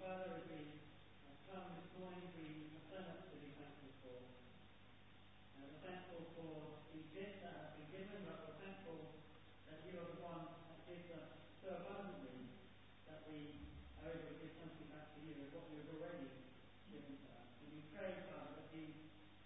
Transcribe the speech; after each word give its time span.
Father, 0.00 0.32
as 0.32 0.48
we 0.48 0.80
come 1.44 1.76
this 1.76 1.92
morning, 2.00 2.32
we 2.32 2.72
have 2.72 2.88
so 2.88 2.98
much 3.04 3.20
to 3.28 3.36
be 3.36 3.52
thankful 3.52 3.92
for. 4.00 4.16
Uh, 4.16 5.60
we're 5.60 5.84
thankful 5.84 6.24
for 6.40 6.80
the 6.96 7.04
gifts 7.12 7.44
that 7.44 7.52
have 7.52 7.72
been 7.76 7.92
given, 7.92 8.24
but 8.24 8.48
we're 8.48 8.64
thankful 8.64 9.20
that 9.68 9.84
you 9.84 10.00
are 10.00 10.08
the 10.08 10.24
one 10.24 10.56
that 10.72 10.88
gives 10.88 11.04
us 11.12 11.52
so 11.60 11.84
abundantly 11.84 12.48
that 13.12 13.28
we 13.28 13.68
are 14.00 14.08
able 14.08 14.24
to 14.24 14.40
give 14.40 14.56
something 14.56 14.88
back 14.88 15.12
to 15.12 15.20
you 15.20 15.36
of 15.44 15.52
what 15.52 15.68
you 15.68 15.84
have 15.84 15.92
already 15.92 16.32
given 16.88 17.20
to 17.20 17.28
us. 17.36 17.60
And 17.60 17.68
we 17.68 17.84
pray, 17.92 18.24
Father, 18.32 18.56
that 18.56 18.72
these 18.72 18.96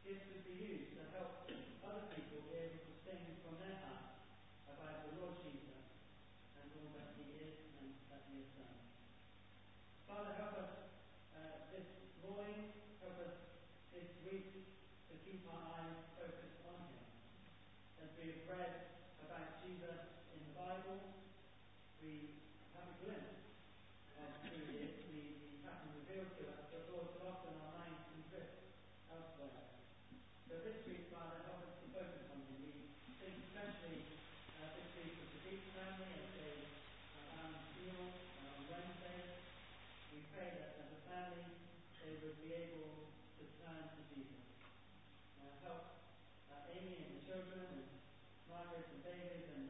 gifts 0.07 0.31
would 0.31 0.47
be 0.47 0.55
used 0.55 0.95
to 0.95 1.03
help 1.19 1.51
other 1.83 2.07
people 2.15 2.47
be 2.47 2.63
able 2.63 2.79
to 2.79 2.95
sing 3.03 3.43
from 3.43 3.59
their 3.59 3.83
heart 3.83 4.23
about 4.71 5.03
the 5.03 5.19
Lord 5.19 5.35
Jesus 5.43 5.83
and 6.63 6.71
all 6.79 6.95
that 6.95 7.19
he 7.19 7.43
is 7.43 7.59
and 7.83 7.99
that 8.07 8.23
he 8.31 8.39
has 8.39 8.55
done. 8.55 8.79
Help 10.15 10.55
us 10.63 10.95
uh, 11.35 11.67
this 11.75 11.91
morning, 12.23 12.71
help 13.03 13.19
us 13.19 13.35
this 13.91 14.07
week 14.23 14.63
to 15.11 15.15
keep 15.27 15.43
our 15.51 15.59
eyes 15.75 16.07
focused 16.15 16.63
on 16.71 16.79
Him. 16.87 17.03
As 17.99 18.15
we 18.15 18.31
have 18.31 18.47
read 18.47 18.95
about 19.27 19.59
Jesus 19.67 20.23
in 20.31 20.39
the 20.47 20.55
Bible, 20.55 21.03
we 21.99 22.39
have 22.79 22.95
a 22.95 22.97
glimpse 23.03 23.59
of 24.23 24.31
who 24.47 24.63
He 24.71 24.87
is. 24.87 25.03
We, 25.11 25.19
we 25.51 25.59
have 25.67 25.83
Him 25.83 25.99
revealed 26.07 26.31
to 26.39 26.47
us, 26.47 26.63
but 26.71 26.87
Lord, 26.95 27.11
so 27.11 27.35
often 27.35 27.51
our 27.59 27.75
minds 27.75 28.07
can 28.07 28.23
drift 28.31 28.71
elsewhere. 29.11 29.67
So 30.47 30.63
this 30.63 30.79
week, 30.87 31.11
Father, 31.11 31.43
help 31.43 31.67
us 31.67 31.75
to 31.83 31.87
focus 31.91 32.31
on 32.31 32.39
Him. 32.55 32.63
We 32.63 33.19
think 33.19 33.35
especially 33.51 34.15
uh, 34.63 34.79
this 34.79 34.95
week 34.95 35.19
of 35.19 35.27
the 35.27 35.41
Deep 35.43 35.75
family 35.75 36.07
as 36.23 36.31
they 36.39 36.55
uh, 37.19 37.51
um, 37.51 37.51
meal 37.83 38.15
uh, 38.15 38.55
on 38.55 38.63
Wednesday. 38.71 39.43
We 40.15 40.23
pray 40.31 40.47
that 40.47 40.79
as 40.79 40.95
a 40.95 41.01
family 41.11 41.51
they 42.07 42.23
would 42.23 42.39
be 42.39 42.55
able 42.55 43.11
to 43.35 43.43
turn 43.59 43.83
to 43.83 44.01
Jesus. 44.15 44.47
Uh, 45.43 45.51
help 45.67 46.07
uh, 46.55 46.71
Amy 46.71 47.03
and 47.03 47.19
the 47.19 47.24
children, 47.35 47.67
and 47.67 47.91
Margaret 48.47 48.87
and 48.95 49.03
David, 49.03 49.43
and 49.59 49.67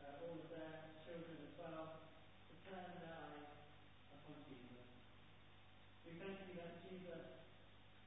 uh, 0.00 0.24
all 0.24 0.40
of 0.40 0.48
their 0.48 0.96
children 1.04 1.36
as 1.44 1.52
well, 1.60 2.08
to 2.48 2.54
turn 2.64 2.88
their 3.04 3.12
eyes 3.20 3.52
upon 4.16 4.40
Jesus. 4.48 4.88
We 6.08 6.16
thank 6.16 6.40
you 6.48 6.56
that 6.56 6.80
Jesus 6.88 7.44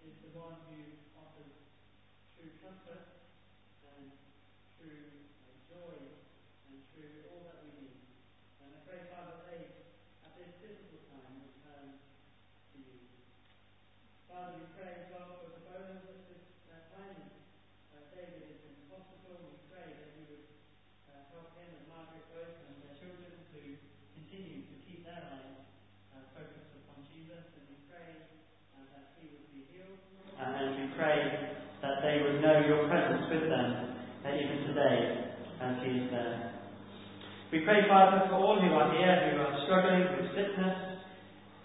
is 0.01 0.17
the 0.25 0.33
one 0.33 0.57
who 0.73 0.97
offers 1.21 1.53
true 2.33 2.49
comfort 2.65 3.29
and 3.93 4.09
true 4.81 5.21
uh, 5.37 5.53
joy 5.69 5.93
and 6.73 6.81
true 6.89 7.29
all 7.29 7.45
that 7.45 7.61
we 7.61 7.69
need. 7.77 8.01
And 8.57 8.73
I 8.73 8.79
pray, 8.89 9.05
Father, 9.13 9.37
they 9.53 9.69
at 10.25 10.33
this 10.33 10.49
difficult 10.65 11.05
time 11.13 11.45
will 11.45 11.53
turn 11.61 11.93
to 11.93 12.77
you. 12.81 13.05
Father, 14.25 14.57
we 14.57 14.65
pray 14.73 15.13
well 15.13 15.45
for 15.45 15.53
the 15.53 15.61
Bonans 15.61 16.09
at 16.09 16.25
this 16.25 16.41
uh, 16.73 16.89
time. 16.89 17.21
as, 17.21 17.37
Uh, 17.93 18.01
David 18.17 18.45
is 18.49 18.61
in 18.65 18.75
hospital. 18.89 19.37
We 19.49 19.57
pray 19.71 19.87
that 19.95 20.09
you 20.17 20.23
would 20.29 20.45
uh, 21.09 21.23
help 21.33 21.55
him 21.57 21.69
and 21.71 21.85
Margaret 21.89 22.25
both 22.31 22.55
and 22.67 22.75
their 22.83 22.95
children 22.99 23.31
to 23.33 23.61
continue 24.15 24.61
to 24.69 24.75
keep 24.85 25.03
their 25.07 25.19
eyes 25.23 25.59
uh, 26.13 26.23
focused 26.35 26.71
upon 26.83 27.03
Jesus. 27.09 27.43
And 27.57 27.63
we 27.73 27.77
pray 27.89 28.09
uh, 28.77 28.85
that 28.93 29.05
he 29.19 29.31
would 29.33 29.47
be 29.51 29.61
healed. 29.73 29.99
And 30.37 30.77
we 30.77 30.85
pray 30.99 31.17
that 31.81 31.95
they 32.05 32.15
would 32.23 32.39
know 32.43 32.57
your 32.69 32.85
presence 32.91 33.25
with 33.31 33.45
them, 33.49 33.67
uh, 34.23 34.35
even 34.35 34.58
today, 34.69 35.33
as 35.61 35.73
He 35.81 35.89
is 35.97 36.07
there. 36.13 36.53
We 37.49 37.65
pray, 37.65 37.81
Father, 37.89 38.29
for 38.29 38.37
all 38.37 38.61
who 38.61 38.69
are 38.77 38.93
here 38.93 39.33
who 39.33 39.41
are 39.41 39.57
struggling 39.65 40.05
with 40.13 40.29
sickness, 40.37 41.01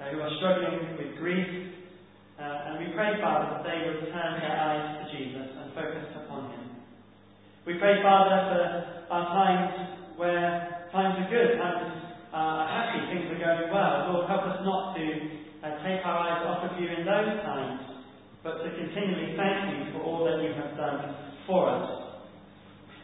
uh, 0.01 0.09
who 0.09 0.25
are 0.25 0.33
struggling 0.41 0.97
with 0.97 1.21
grief, 1.21 1.77
uh, 2.41 2.73
and 2.73 2.81
we 2.81 2.89
pray, 2.97 3.21
Father, 3.21 3.61
that 3.61 3.63
they 3.69 3.85
would 3.85 4.09
turn 4.09 4.33
their 4.41 4.57
eyes 4.57 4.97
to 4.97 5.05
Jesus 5.13 5.45
and 5.53 5.77
focus 5.77 6.09
upon 6.25 6.51
Him. 6.57 6.65
We 7.69 7.77
pray, 7.77 8.01
Father, 8.01 8.37
for 8.49 8.61
our 9.13 9.27
times 9.37 10.17
where 10.17 10.89
times 10.89 11.21
are 11.21 11.29
good, 11.29 11.61
times 11.61 12.01
are 12.33 12.65
happy, 12.65 13.05
things 13.13 13.29
are 13.37 13.41
going 13.45 13.69
well. 13.69 14.17
Lord, 14.17 14.25
help 14.33 14.49
us 14.49 14.65
not 14.65 14.97
to 14.97 15.05
uh, 15.61 15.69
take 15.85 16.01
our 16.09 16.19
eyes 16.25 16.43
off 16.49 16.73
of 16.73 16.81
you 16.81 16.89
in 16.89 17.05
those 17.05 17.45
times, 17.45 17.81
but 18.43 18.65
to 18.65 18.69
continually 18.73 19.37
thank 19.37 19.69
you 19.77 19.93
for 19.93 20.01
all 20.09 20.25
that 20.25 20.41
you 20.41 20.57
have 20.57 20.77
done 20.81 21.15
for 21.47 21.69
us. 21.69 22.04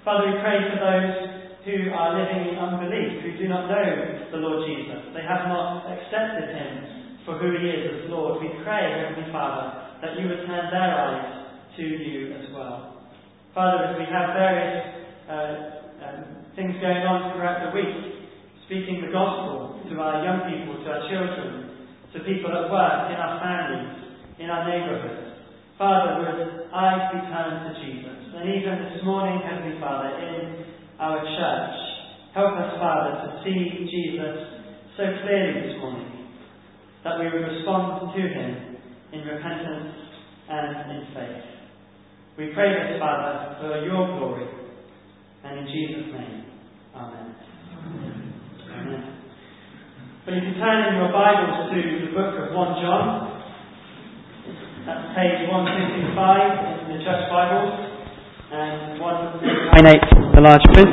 Father, 0.05 0.33
we 0.33 0.41
pray 0.41 0.57
for 0.73 0.81
those 0.81 1.13
who 1.69 1.93
are 1.93 2.17
living 2.17 2.49
in 2.49 2.57
unbelief, 2.57 3.21
who 3.21 3.37
do 3.37 3.47
not 3.53 3.69
know 3.69 3.89
the 4.33 4.41
Lord 4.41 4.65
Jesus. 4.65 5.13
They 5.13 5.21
have 5.21 5.45
not 5.45 5.85
accepted 5.93 6.57
him 6.57 6.73
for 7.29 7.37
who 7.37 7.53
he 7.61 7.69
is 7.69 7.85
as 7.85 8.09
Lord. 8.09 8.41
We 8.41 8.49
pray, 8.65 8.97
Heavenly 8.97 9.29
Father, 9.29 10.01
that 10.01 10.17
you 10.17 10.25
would 10.25 10.49
turn 10.49 10.73
their 10.73 10.89
eyes 10.89 11.53
to 11.77 11.85
you 11.85 12.33
as 12.33 12.49
well. 12.57 13.05
Father, 13.53 13.93
as 13.93 14.01
we 14.01 14.09
have 14.09 14.33
various 14.33 14.81
uh, 15.29 15.55
um, 16.01 16.21
things 16.57 16.81
going 16.81 17.05
on 17.05 17.37
throughout 17.37 17.69
the 17.69 17.77
week, 17.77 18.25
speaking 18.65 19.05
the 19.05 19.13
gospel 19.13 19.85
to 19.85 19.95
our 20.01 20.25
young 20.25 20.49
people, 20.49 20.81
to 20.81 20.89
our 20.89 21.05
children, 21.13 21.77
to 22.17 22.25
people 22.25 22.49
at 22.57 22.73
work, 22.73 23.13
in 23.13 23.21
our 23.21 23.37
families, 23.37 24.17
in 24.41 24.49
our 24.49 24.65
neighbourhoods. 24.65 25.45
Father, 25.77 26.25
would 26.25 26.73
eyes 26.73 27.05
be 27.13 27.21
turned 27.29 27.69
to 27.69 27.73
Jesus? 27.85 28.20
And 28.41 28.49
even 28.57 28.89
this 28.89 29.05
morning, 29.05 29.37
Heavenly 29.45 29.77
Father, 29.85 30.17
in 30.17 30.65
our 30.97 31.21
church, 31.21 31.77
help 32.33 32.57
us, 32.57 32.73
Father, 32.81 33.13
to 33.21 33.45
see 33.45 33.85
Jesus 33.85 34.65
so 34.97 35.05
clearly 35.21 35.61
this 35.61 35.77
morning 35.77 36.09
that 37.05 37.21
we 37.21 37.29
would 37.29 37.45
respond 37.45 38.17
to 38.17 38.23
him 38.25 38.81
in 39.13 39.29
repentance 39.29 39.93
and 40.49 40.73
in 40.89 41.03
faith. 41.13 41.45
We 42.39 42.49
pray 42.57 42.73
this, 42.73 42.97
Father, 42.97 43.61
for 43.61 43.85
your 43.85 44.09
glory, 44.17 44.49
and 45.45 45.61
in 45.61 45.67
Jesus' 45.69 46.09
name. 46.09 46.45
Amen. 46.97 47.37
Amen. 48.73 49.21
Well, 50.25 50.35
you 50.35 50.41
can 50.49 50.57
turn 50.57 50.89
in 50.89 50.97
your 50.97 51.13
Bibles 51.13 51.69
to 51.69 51.77
the 51.77 52.13
book 52.17 52.33
of 52.41 52.57
1 52.57 52.81
John. 52.81 53.37
That's 54.89 55.13
page 55.13 55.45
155 55.45 56.89
in 56.89 56.97
the 56.97 57.05
church 57.05 57.29
Bibles, 57.29 57.90
and 58.53 58.99
198 58.99 60.35
the 60.35 60.41
large 60.43 60.67
print. 60.75 60.91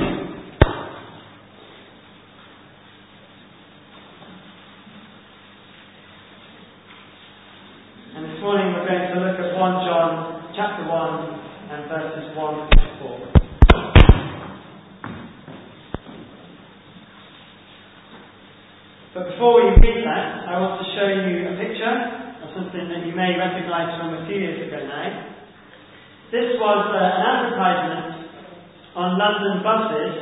And 8.13 8.29
this 8.29 8.38
morning 8.46 8.78
we're 8.78 8.85
going 8.85 9.09
to 9.09 9.17
look 9.25 9.41
at 9.41 9.57
1 9.57 9.85
John 9.90 10.53
chapter 10.53 10.85
1 10.85 11.73
and 11.73 11.90
verses 11.90 12.38
1 12.38 12.69
to 12.69 12.85
4. 13.01 13.25
But 19.16 19.34
before 19.34 19.57
we 19.57 19.73
read 19.81 20.06
that, 20.06 20.46
I 20.46 20.62
want 20.62 20.78
to 20.78 20.85
show 20.94 21.09
you 21.09 21.50
a 21.50 21.57
picture 21.57 21.97
of 22.38 22.53
something 22.53 22.85
that 22.85 23.01
you 23.01 23.17
may 23.17 23.34
recognise 23.34 23.97
from 23.97 24.13
a 24.13 24.28
few 24.29 24.38
years 24.38 24.62
ago 24.67 24.78
now. 24.85 25.37
This 26.28 26.60
was 26.60 26.92
uh, 26.92 27.00
an 27.00 27.24
advertisement 27.24 28.28
on 29.00 29.16
London 29.16 29.64
buses 29.64 30.14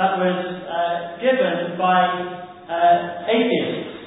that 0.00 0.16
was 0.16 0.38
uh, 0.64 1.20
given 1.20 1.76
by 1.76 2.08
uh, 2.64 3.28
atheists. 3.28 4.00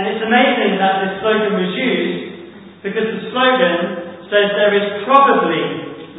And 0.00 0.08
it's 0.08 0.24
amazing 0.24 0.80
that 0.80 1.04
this 1.04 1.12
slogan 1.20 1.52
was 1.60 1.70
used 1.76 2.16
because 2.80 3.12
the 3.12 3.28
slogan 3.28 3.76
says 4.32 4.56
there 4.56 4.72
is 4.72 5.04
probably 5.04 5.62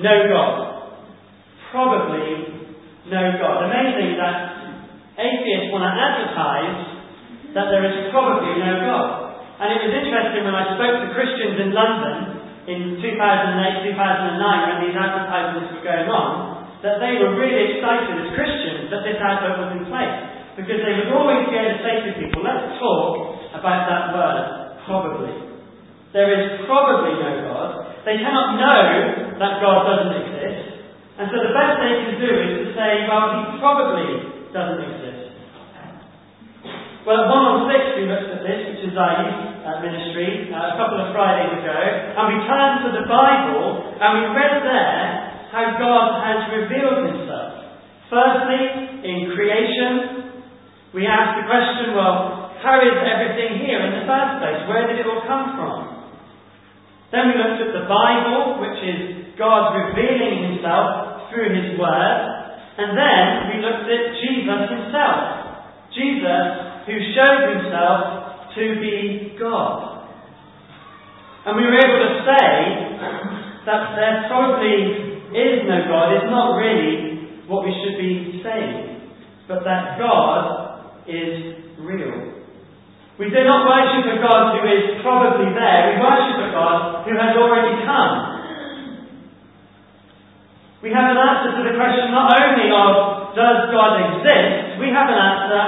no 0.05 0.13
God. 0.29 0.53
Probably 1.73 2.69
no 3.09 3.23
God. 3.41 3.65
Amazing 3.65 4.21
that 4.21 4.37
atheists 5.17 5.73
want 5.73 5.89
to 5.89 5.93
advertise 5.97 7.01
that 7.57 7.73
there 7.73 7.81
is 7.81 8.13
probably 8.13 8.61
no 8.61 8.77
God. 8.85 9.41
And 9.57 9.73
it 9.73 9.89
was 9.89 9.93
interesting 10.05 10.45
when 10.45 10.53
I 10.53 10.77
spoke 10.77 11.01
to 11.01 11.07
Christians 11.17 11.65
in 11.65 11.73
London 11.73 12.34
in 12.65 12.97
2008, 12.97 13.93
2009, 13.93 14.41
when 14.41 14.77
these 14.81 14.97
advertisements 14.97 15.69
were 15.69 15.85
going 15.85 16.09
on, 16.09 16.65
that 16.81 16.97
they 16.97 17.21
were 17.21 17.37
really 17.37 17.77
excited 17.77 18.13
as 18.25 18.33
Christians 18.33 18.89
that 18.89 19.05
this 19.05 19.21
advert 19.21 19.57
was 19.61 19.69
in 19.77 19.85
place. 19.85 20.17
Because 20.57 20.81
they 20.81 20.93
would 20.97 21.11
always 21.13 21.45
be 21.51 21.57
able 21.61 21.77
to 21.77 21.81
say 21.85 21.95
to 22.05 22.11
people, 22.17 22.41
let's 22.41 22.79
talk 22.81 23.37
about 23.53 23.85
that 23.85 24.03
word, 24.17 24.45
probably. 24.87 25.35
There 26.15 26.31
is 26.31 26.65
probably 26.65 27.19
no 27.21 27.31
God. 27.51 28.01
They 28.07 28.17
cannot 28.17 28.55
know 28.57 28.81
that 29.35 29.53
God 29.59 29.77
doesn't 29.83 30.15
exist. 30.25 30.85
And 31.19 31.27
so 31.29 31.37
the 31.43 31.53
best 31.53 31.73
they 31.83 31.93
can 32.07 32.15
do 32.17 32.31
is 32.33 32.51
to 32.65 32.65
say, 32.73 33.05
well, 33.05 33.29
he 33.29 33.59
probably 33.59 34.09
doesn't 34.55 34.81
exist. 34.89 35.37
Well, 37.05 37.21
at 37.21 37.29
116 37.29 38.01
we 38.01 38.09
looked 38.09 38.31
at 38.31 38.41
this, 38.41 38.59
which 38.73 38.89
is 38.89 38.95
youth 38.95 39.54
uh, 39.65 39.81
ministry, 39.81 40.53
uh, 40.53 40.73
a 40.73 40.75
couple 40.77 41.01
of 41.01 41.09
Fridays 41.09 41.57
ago, 41.57 41.73
and 41.73 42.23
we 42.29 42.37
turned 42.45 42.77
to 42.85 42.89
the 42.93 43.05
Bible 43.09 43.97
and 43.97 44.09
we 44.21 44.23
read 44.37 44.61
there 44.61 45.05
how 45.49 45.65
God 45.81 46.21
has 46.21 46.39
revealed 46.53 47.09
himself. 47.09 47.65
Firstly, 48.13 48.61
in 49.01 49.33
creation, 49.33 50.29
we 50.93 51.09
asked 51.09 51.41
the 51.41 51.49
question, 51.49 51.97
well, 51.97 52.53
how 52.61 52.77
is 52.77 52.93
everything 52.93 53.65
here 53.65 53.81
in 53.81 53.99
the 53.99 54.05
first 54.05 54.33
place? 54.37 54.61
Where 54.69 54.85
did 54.85 55.01
it 55.01 55.09
all 55.09 55.25
come 55.25 55.57
from? 55.57 55.79
Then 57.09 57.33
we 57.33 57.35
looked 57.41 57.65
at 57.65 57.73
the 57.73 57.85
Bible, 57.89 58.61
which 58.61 58.79
is 58.85 58.99
God 59.37 59.73
revealing 59.73 60.53
himself 60.53 61.29
through 61.33 61.51
his 61.51 61.79
word. 61.79 62.21
And 62.77 62.93
then 62.93 63.25
we 63.49 63.55
looked 63.65 63.87
at 63.87 64.03
Jesus 64.21 64.61
himself. 64.69 65.21
Jesus 65.95 66.45
who 66.85 66.95
showed 67.15 67.41
himself 67.55 68.34
to 68.55 68.63
be 68.79 69.35
God. 69.39 70.07
And 71.45 71.57
we 71.57 71.63
were 71.63 71.77
able 71.77 72.01
to 72.07 72.13
say 72.25 72.49
that 73.67 73.81
there 73.95 74.25
probably 74.27 75.15
is 75.35 75.67
no 75.67 75.77
God 75.91 76.15
is 76.15 76.25
not 76.31 76.55
really 76.57 77.43
what 77.45 77.65
we 77.65 77.75
should 77.83 77.99
be 77.99 78.41
saying, 78.41 79.11
but 79.47 79.61
that 79.63 79.99
God 79.99 81.05
is 81.05 81.77
real. 81.77 82.35
We 83.19 83.29
do 83.29 83.41
not 83.43 83.63
worship 83.63 84.11
a 84.11 84.17
God 84.19 84.59
who 84.59 84.67
is 84.67 84.99
probably 85.03 85.53
there, 85.53 85.93
we 85.93 86.03
worship 86.03 86.39
a 86.39 86.51
God 86.51 87.05
who 87.05 87.13
has 87.15 87.37
already 87.37 87.83
come. 87.85 88.35
We 90.83 90.91
have 90.91 91.11
an 91.11 91.17
answer 91.17 91.51
to 91.57 91.63
the 91.65 91.75
question 91.77 92.11
not 92.11 92.29
only 92.29 92.69
of 92.69 93.33
does 93.35 93.71
God 93.71 93.93
exist, 94.01 94.79
we 94.79 94.87
have 94.89 95.09
an 95.09 95.19
answer 95.19 95.65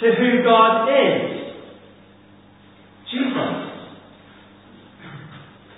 to 0.00 0.06
who 0.16 0.42
God 0.42 0.86
is. 0.86 1.40
Jesus. 3.10 3.70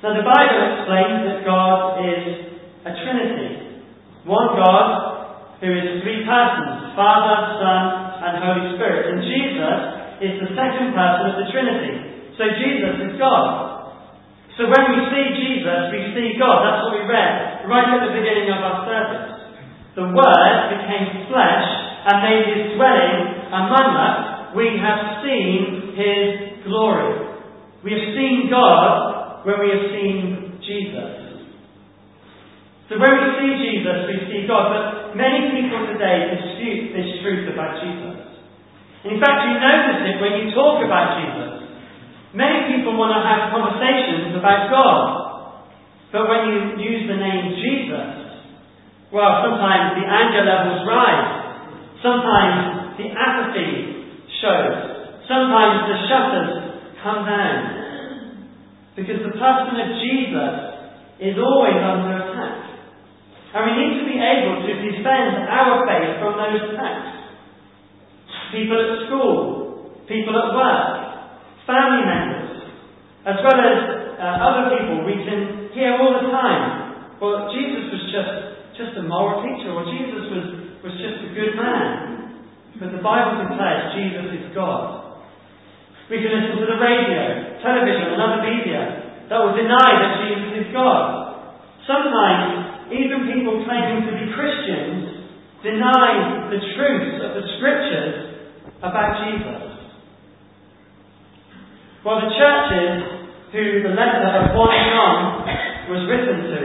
Now 0.03 0.19
the 0.19 0.27
Bible 0.27 0.61
explains 0.75 1.19
that 1.31 1.47
God 1.47 2.03
is 2.03 2.23
a 2.83 2.93
Trinity. 3.07 3.87
One 4.27 4.59
God 4.59 4.87
who 5.63 5.71
is 5.71 6.03
three 6.03 6.27
persons, 6.27 6.91
Father, 6.99 7.63
Son, 7.63 7.83
and 8.19 8.33
Holy 8.43 8.67
Spirit. 8.75 9.15
And 9.15 9.23
Jesus 9.23 9.79
is 10.19 10.35
the 10.43 10.51
second 10.59 10.91
person 10.91 11.23
of 11.31 11.35
the 11.39 11.47
Trinity. 11.55 11.95
So 12.35 12.51
Jesus 12.51 12.95
is 12.99 13.13
God. 13.15 13.95
So 14.59 14.67
when 14.67 14.91
we 14.91 15.07
see 15.07 15.27
Jesus, 15.39 15.95
we 15.95 16.01
see 16.19 16.35
God. 16.35 16.67
That's 16.67 16.83
what 16.83 16.99
we 16.99 17.07
read 17.07 17.63
right 17.71 17.95
at 17.95 18.03
the 18.03 18.11
beginning 18.11 18.51
of 18.51 18.59
our 18.59 18.83
service. 18.83 19.55
The 19.95 20.11
Word 20.11 20.59
became 20.83 21.31
flesh 21.31 21.69
and 22.11 22.17
made 22.27 22.45
his 22.51 22.63
dwelling 22.75 23.55
among 23.55 23.87
us. 24.03 24.19
We 24.59 24.83
have 24.83 25.23
seen 25.23 25.95
his 25.95 26.59
glory. 26.67 27.39
We 27.87 27.95
have 27.95 28.07
seen 28.19 28.51
God 28.51 29.12
when 29.43 29.57
we 29.59 29.69
have 29.75 29.85
seen 29.91 30.17
Jesus. 30.63 31.33
So 32.87 33.01
when 33.01 33.09
we 33.09 33.27
see 33.41 33.53
Jesus, 33.59 33.97
we 34.07 34.17
see 34.29 34.41
God. 34.47 34.69
But 34.69 34.85
many 35.17 35.51
people 35.57 35.89
today 35.91 36.29
dispute 36.37 36.93
this 36.93 37.09
truth 37.25 37.49
about 37.51 37.81
Jesus. 37.81 38.23
In 39.09 39.19
fact, 39.19 39.49
you 39.49 39.59
notice 39.59 40.01
it 40.13 40.17
when 40.23 40.33
you 40.39 40.55
talk 40.55 40.85
about 40.85 41.19
Jesus. 41.19 41.53
Many 42.37 42.71
people 42.71 42.95
want 42.95 43.13
to 43.17 43.23
have 43.25 43.51
conversations 43.51 44.39
about 44.39 44.71
God. 44.71 45.01
But 46.15 46.29
when 46.29 46.43
you 46.53 46.59
use 46.79 47.09
the 47.09 47.19
name 47.19 47.57
Jesus, 47.59 48.23
well, 49.11 49.45
sometimes 49.45 49.99
the 49.99 50.07
anger 50.07 50.45
levels 50.47 50.87
rise. 50.87 51.29
Sometimes 52.01 52.97
the 52.97 53.09
apathy 53.11 53.71
shows. 54.41 55.25
Sometimes 55.27 55.89
the 55.89 55.99
shutters 56.09 56.53
come 57.03 57.27
down. 57.27 57.82
Because 58.97 59.25
the 59.25 59.35
person 59.37 59.75
of 59.81 59.89
Jesus 60.01 60.55
is 61.21 61.37
always 61.41 61.79
under 61.81 62.13
attack. 62.29 62.57
And 63.53 63.61
we 63.69 63.73
need 63.77 63.93
to 64.01 64.05
be 64.09 64.17
able 64.17 64.65
to 64.65 64.73
defend 64.81 65.49
our 65.49 65.85
faith 65.85 66.21
from 66.21 66.37
those 66.41 66.73
attacks 66.73 67.23
people 68.53 68.77
at 68.77 69.09
school, 69.09 69.97
people 70.05 70.37
at 70.37 70.53
work, 70.53 70.93
family 71.65 72.05
members, 72.05 72.69
as 73.25 73.41
well 73.41 73.59
as 73.59 73.79
uh, 74.21 74.47
other 74.47 74.65
people 74.77 75.09
we 75.09 75.17
can 75.25 75.73
hear 75.73 75.97
all 75.97 76.21
the 76.21 76.29
time. 76.29 77.17
Well, 77.17 77.49
Jesus 77.57 77.89
was 77.89 78.05
just, 78.13 78.33
just 78.77 78.93
a 79.01 79.05
moral 79.09 79.41
teacher, 79.41 79.73
or 79.73 79.89
Jesus 79.89 80.23
was, 80.29 80.47
was 80.85 80.95
just 81.01 81.17
a 81.25 81.31
good 81.33 81.57
man. 81.57 82.45
But 82.77 82.93
the 82.93 83.01
Bible 83.01 83.41
declares 83.41 83.97
Jesus 83.97 84.29
is 84.37 84.47
God. 84.53 85.17
We 86.13 86.21
can 86.21 86.29
listen 86.29 86.61
to 86.61 86.69
the 86.69 86.81
radio, 86.83 87.25
television, 87.63 88.13
and 88.13 88.21
other 88.21 88.43
media 88.43 88.81
that 89.31 89.39
will 89.41 89.57
deny 89.57 89.91
that 89.97 90.13
Jesus 90.27 90.51
is 90.61 90.67
God. 90.75 91.41
Sometimes, 91.89 92.93
even 92.93 93.33
people 93.33 93.65
claiming 93.65 94.05
to 94.07 94.13
be 94.13 94.29
Christians 94.35 95.33
deny 95.65 96.51
the 96.51 96.61
truth 96.77 97.23
of 97.23 97.31
the 97.39 97.45
Scriptures 97.57 98.15
about 98.83 99.23
Jesus. 99.25 99.73
Well, 102.05 102.19
the 102.19 102.35
churches 102.35 103.23
who 103.55 103.87
the 103.87 103.95
letter 103.95 104.27
of 104.27 104.59
1 104.59 104.91
John 104.91 105.19
was 105.87 106.03
written 106.11 106.51
to 106.51 106.61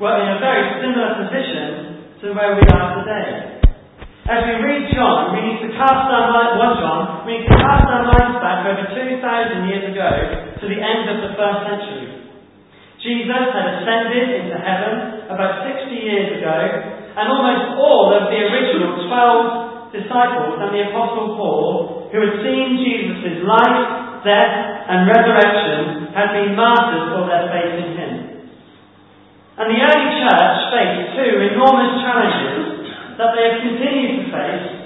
were 0.00 0.16
in 0.16 0.28
a 0.32 0.38
very 0.40 0.80
similar 0.80 1.28
position 1.28 2.18
to 2.22 2.32
where 2.32 2.56
we 2.56 2.64
are 2.72 3.04
today. 3.04 3.57
As 4.28 4.44
we 4.44 4.60
read 4.60 4.92
John, 4.92 5.32
we 5.32 5.40
need 5.40 5.64
to 5.64 5.72
cast 5.72 6.04
our 6.04 6.28
mind, 6.28 6.60
1 6.60 6.84
John, 6.84 7.24
we 7.24 7.40
need 7.40 7.48
to 7.48 7.56
cast 7.64 7.88
our 7.88 8.12
minds 8.12 8.36
back 8.44 8.60
over 8.60 8.84
2,000 8.92 9.24
years 9.64 9.88
ago 9.88 10.04
to 10.60 10.64
the 10.68 10.76
end 10.76 11.08
of 11.08 11.24
the 11.24 11.32
first 11.32 11.64
century. 11.64 12.28
Jesus 13.00 13.44
had 13.56 13.80
ascended 13.80 14.28
into 14.36 14.52
heaven 14.60 15.24
about 15.32 15.64
60 15.64 15.96
years 15.96 16.44
ago, 16.44 16.60
and 17.16 17.24
almost 17.24 17.80
all 17.80 18.12
of 18.20 18.28
the 18.28 18.36
original 18.52 19.00
12 19.08 19.96
disciples 19.96 20.60
and 20.60 20.76
the 20.76 20.92
Apostle 20.92 21.32
Paul, 21.32 22.12
who 22.12 22.20
had 22.20 22.44
seen 22.44 22.76
Jesus' 22.84 23.40
life, 23.48 24.28
death, 24.28 24.56
and 24.92 25.08
resurrection, 25.08 26.12
had 26.12 26.36
been 26.36 26.52
martyred 26.52 27.16
for 27.16 27.24
their 27.32 27.48
faith 27.48 27.80
in 27.80 27.90
him. 27.96 28.12
And 29.56 29.72
the 29.72 29.80
early 29.88 30.08
church 30.20 30.56
faced 30.68 31.16
two 31.16 31.32
enormous 31.48 32.04
challenges 32.04 32.78
that 33.18 33.34
they 33.34 33.50
have 33.50 33.58
continued 33.66 33.97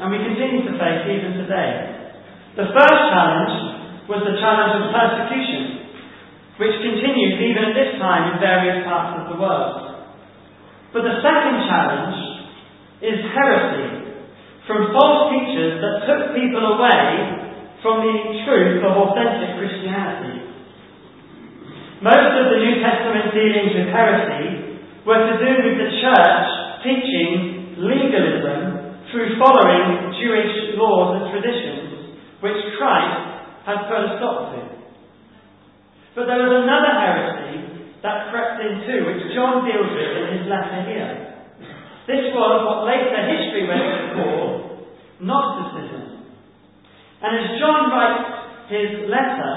and 0.02 0.10
we 0.10 0.18
continue 0.18 0.66
to 0.66 0.74
face 0.74 1.06
even 1.06 1.46
today. 1.46 1.70
The 2.58 2.74
first 2.74 3.00
challenge 3.14 3.54
was 4.10 4.26
the 4.26 4.34
challenge 4.42 4.82
of 4.82 4.90
persecution, 4.90 5.94
which 6.58 6.74
continues 6.82 7.38
even 7.38 7.70
at 7.70 7.74
this 7.78 8.02
time 8.02 8.34
in 8.34 8.42
various 8.42 8.82
parts 8.82 9.22
of 9.22 9.30
the 9.30 9.38
world. 9.38 10.10
But 10.90 11.06
the 11.06 11.22
second 11.22 11.56
challenge 11.70 12.18
is 12.98 13.18
heresy, 13.30 14.18
from 14.66 14.90
false 14.90 15.38
teachers 15.38 15.78
that 15.78 16.02
took 16.02 16.34
people 16.34 16.66
away 16.66 17.38
from 17.78 18.02
the 18.02 18.42
truth 18.42 18.82
of 18.82 19.06
authentic 19.06 19.54
Christianity. 19.54 20.50
Most 22.02 22.42
of 22.42 22.50
the 22.50 22.58
New 22.58 22.82
Testament 22.82 23.30
dealings 23.30 23.70
with 23.70 23.94
heresy 23.94 24.82
were 25.06 25.22
to 25.30 25.34
do 25.38 25.50
with 25.62 25.76
the 25.78 25.90
church 26.02 26.46
teaching 26.82 27.78
legalism 27.78 28.71
through 29.12 29.36
following 29.36 30.08
Jewish 30.16 30.72
laws 30.80 31.20
and 31.20 31.24
traditions, 31.28 32.16
which 32.40 32.56
Christ 32.80 33.44
had 33.68 33.84
put 33.86 34.00
a 34.08 34.10
stop 34.16 34.56
to. 34.56 34.60
But 36.16 36.24
there 36.26 36.40
was 36.40 36.64
another 36.64 36.92
heresy 36.96 37.92
that 38.00 38.32
crept 38.32 38.64
in 38.64 38.88
too, 38.88 39.00
which 39.06 39.36
John 39.36 39.68
deals 39.68 39.92
with 39.92 40.12
in 40.16 40.26
his 40.40 40.44
letter 40.48 40.80
here. 40.88 41.12
This 42.08 42.32
was 42.34 42.54
what 42.66 42.88
later 42.88 43.20
history 43.30 43.68
went 43.68 43.84
to 43.84 44.02
call 44.16 44.44
Gnosticism. 45.20 46.26
And 47.22 47.32
as 47.38 47.46
John 47.60 47.92
writes 47.92 48.26
his 48.66 49.06
letter, 49.06 49.52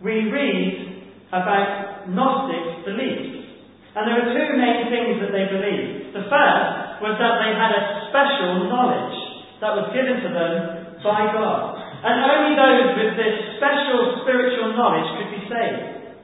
we 0.00 0.30
read 0.32 1.02
about 1.28 2.08
Gnostic 2.08 2.86
beliefs. 2.86 3.44
And 3.92 4.02
there 4.06 4.16
are 4.22 4.32
two 4.32 4.48
main 4.56 4.88
things 4.88 5.20
that 5.20 5.34
they 5.34 5.50
believed. 5.50 6.14
The 6.14 6.30
first 6.30 6.85
was 7.02 7.14
that 7.20 7.34
they 7.42 7.52
had 7.52 7.72
a 7.72 7.82
special 8.08 8.68
knowledge 8.68 9.16
that 9.60 9.72
was 9.76 9.92
given 9.92 10.20
to 10.24 10.30
them 10.32 10.52
by 11.00 11.30
God. 11.32 11.76
And 12.02 12.14
only 12.22 12.52
those 12.54 12.86
with 12.96 13.12
this 13.16 13.56
special 13.56 14.22
spiritual 14.22 14.76
knowledge 14.76 15.08
could 15.16 15.30
be 15.32 15.42
saved. 15.48 16.16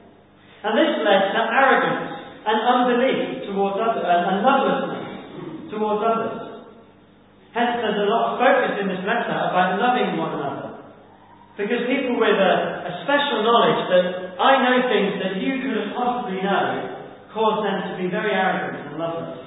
And 0.63 0.71
this 0.77 0.91
led 1.03 1.33
to 1.33 1.41
arrogance 1.43 2.13
and 2.43 2.57
unbelief 2.59 3.47
towards 3.47 3.79
others, 3.79 4.03
and 4.03 4.43
lovelessness 4.43 5.71
towards 5.71 6.01
others. 6.03 6.35
Hence, 7.53 7.79
there's 7.79 8.01
a 8.01 8.09
lot 8.09 8.33
of 8.33 8.41
focus 8.41 8.81
in 8.81 8.87
this 8.89 9.03
letter 9.05 9.33
about 9.33 9.77
loving 9.77 10.17
one 10.17 10.33
another. 10.41 10.73
Because 11.53 11.85
people 11.85 12.17
with 12.17 12.33
a, 12.33 12.53
a 12.89 12.91
special 13.05 13.45
knowledge 13.45 13.81
that 13.93 14.05
I 14.41 14.51
know 14.57 14.75
things 14.89 15.21
that 15.21 15.33
you 15.37 15.61
couldn't 15.61 15.93
possibly 15.93 16.41
know 16.41 16.97
cause 17.29 17.61
them 17.61 17.77
to 17.89 17.93
be 18.01 18.09
very 18.09 18.33
arrogant 18.33 18.89
and 18.89 18.97
loveless. 18.97 19.42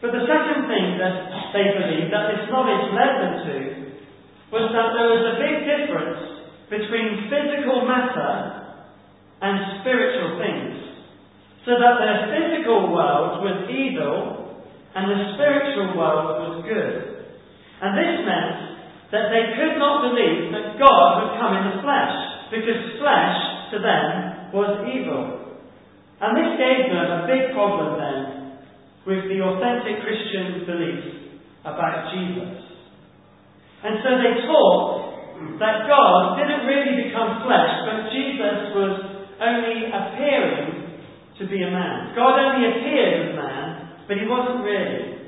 But 0.00 0.12
the 0.12 0.28
second 0.28 0.68
thing 0.68 1.00
that 1.00 1.16
they 1.56 1.72
believed 1.72 2.12
that 2.12 2.28
this 2.28 2.44
knowledge 2.52 2.92
led 2.92 3.12
them 3.16 3.34
to 3.48 3.56
was 4.52 4.68
that 4.76 4.92
there 4.92 5.08
was 5.08 5.24
a 5.24 5.40
big 5.40 5.56
difference 5.64 6.20
between 6.68 7.32
physical 7.32 7.88
matter 7.88 8.32
and 9.40 9.80
spiritual 9.80 10.36
things. 10.36 10.74
So 11.64 11.80
that 11.80 11.96
their 11.98 12.18
physical 12.30 12.92
world 12.92 13.42
was 13.42 13.66
evil 13.72 14.62
and 14.94 15.04
the 15.10 15.20
spiritual 15.34 15.96
world 15.96 16.44
was 16.44 16.54
good. 16.68 17.26
And 17.80 17.96
this 17.96 18.20
meant 18.22 18.56
that 19.10 19.32
they 19.32 19.56
could 19.56 19.80
not 19.80 20.12
believe 20.12 20.52
that 20.52 20.76
God 20.76 21.08
would 21.20 21.32
come 21.40 21.52
in 21.56 21.64
the 21.72 21.82
flesh, 21.82 22.16
because 22.52 23.00
flesh 23.00 23.38
to 23.72 23.76
them 23.80 24.04
was 24.52 24.86
evil. 24.88 25.56
And 26.20 26.32
this 26.32 26.52
gave 26.56 26.88
them 26.92 27.06
a 27.12 27.26
big 27.28 27.52
problem 27.52 28.00
then 28.00 28.45
with 29.06 29.30
the 29.30 29.38
authentic 29.38 30.02
Christian 30.02 30.66
belief 30.66 31.38
about 31.62 32.10
Jesus. 32.10 32.58
And 33.86 34.02
so 34.02 34.10
they 34.18 34.34
taught 34.42 35.06
that 35.62 35.86
God 35.86 36.34
didn't 36.42 36.66
really 36.66 37.06
become 37.06 37.46
flesh, 37.46 37.74
but 37.86 38.10
Jesus 38.10 38.74
was 38.74 38.94
only 39.38 39.86
appearing 39.94 40.98
to 41.38 41.42
be 41.46 41.62
a 41.62 41.70
man. 41.70 42.18
God 42.18 42.34
only 42.34 42.66
appeared 42.66 43.30
as 43.30 43.36
man, 43.38 43.66
but 44.08 44.18
he 44.18 44.26
wasn't 44.26 44.66
really. 44.66 45.22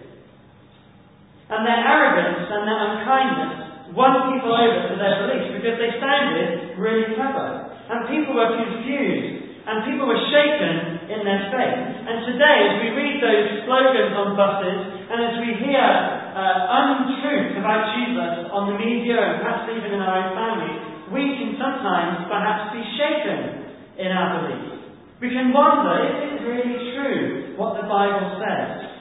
And 1.49 1.63
their 1.63 1.81
arrogance 1.81 2.51
and 2.51 2.63
their 2.67 2.81
unkindness 2.83 3.95
won 3.95 4.35
people 4.35 4.53
over 4.53 4.91
to 4.91 4.95
their 4.99 5.17
beliefs 5.23 5.55
because 5.55 5.77
they 5.79 5.97
sounded 6.03 6.77
really 6.77 7.15
clever. 7.15 7.73
And 7.89 8.11
people 8.11 8.37
were 8.37 8.53
confused 8.59 9.65
and 9.65 9.87
people 9.87 10.09
were 10.09 10.23
shaken 10.35 10.98
in 11.09 11.25
their 11.25 11.49
faith. 11.49 11.81
And 12.05 12.29
today, 12.29 12.59
as 12.69 12.75
we 12.85 12.88
read 12.93 13.17
those 13.25 13.65
slogans 13.65 14.12
on 14.12 14.37
buses, 14.37 14.79
and 15.09 15.19
as 15.25 15.35
we 15.41 15.57
hear 15.65 15.81
uh, 15.81 16.69
untruth 16.69 17.57
about 17.57 17.97
Jesus 17.97 18.53
on 18.53 18.73
the 18.73 18.77
media 18.77 19.17
and 19.17 19.41
perhaps 19.41 19.73
even 19.73 19.97
in 19.97 20.00
our 20.05 20.21
own 20.21 20.31
families, 20.37 20.79
we 21.09 21.25
can 21.41 21.57
sometimes 21.57 22.29
perhaps 22.29 22.77
be 22.77 22.85
shaken 23.00 23.73
in 23.97 24.12
our 24.12 24.45
belief. 24.45 24.85
We 25.19 25.33
can 25.33 25.50
wonder, 25.50 25.97
is 26.12 26.38
it 26.38 26.45
really 26.45 26.93
true 26.93 27.57
what 27.57 27.81
the 27.81 27.88
Bible 27.88 28.38
says? 28.38 29.00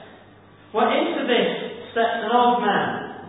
Well, 0.72 0.88
into 0.88 1.28
this 1.28 1.92
steps 1.92 2.24
an 2.24 2.32
old 2.32 2.64
man, 2.64 3.28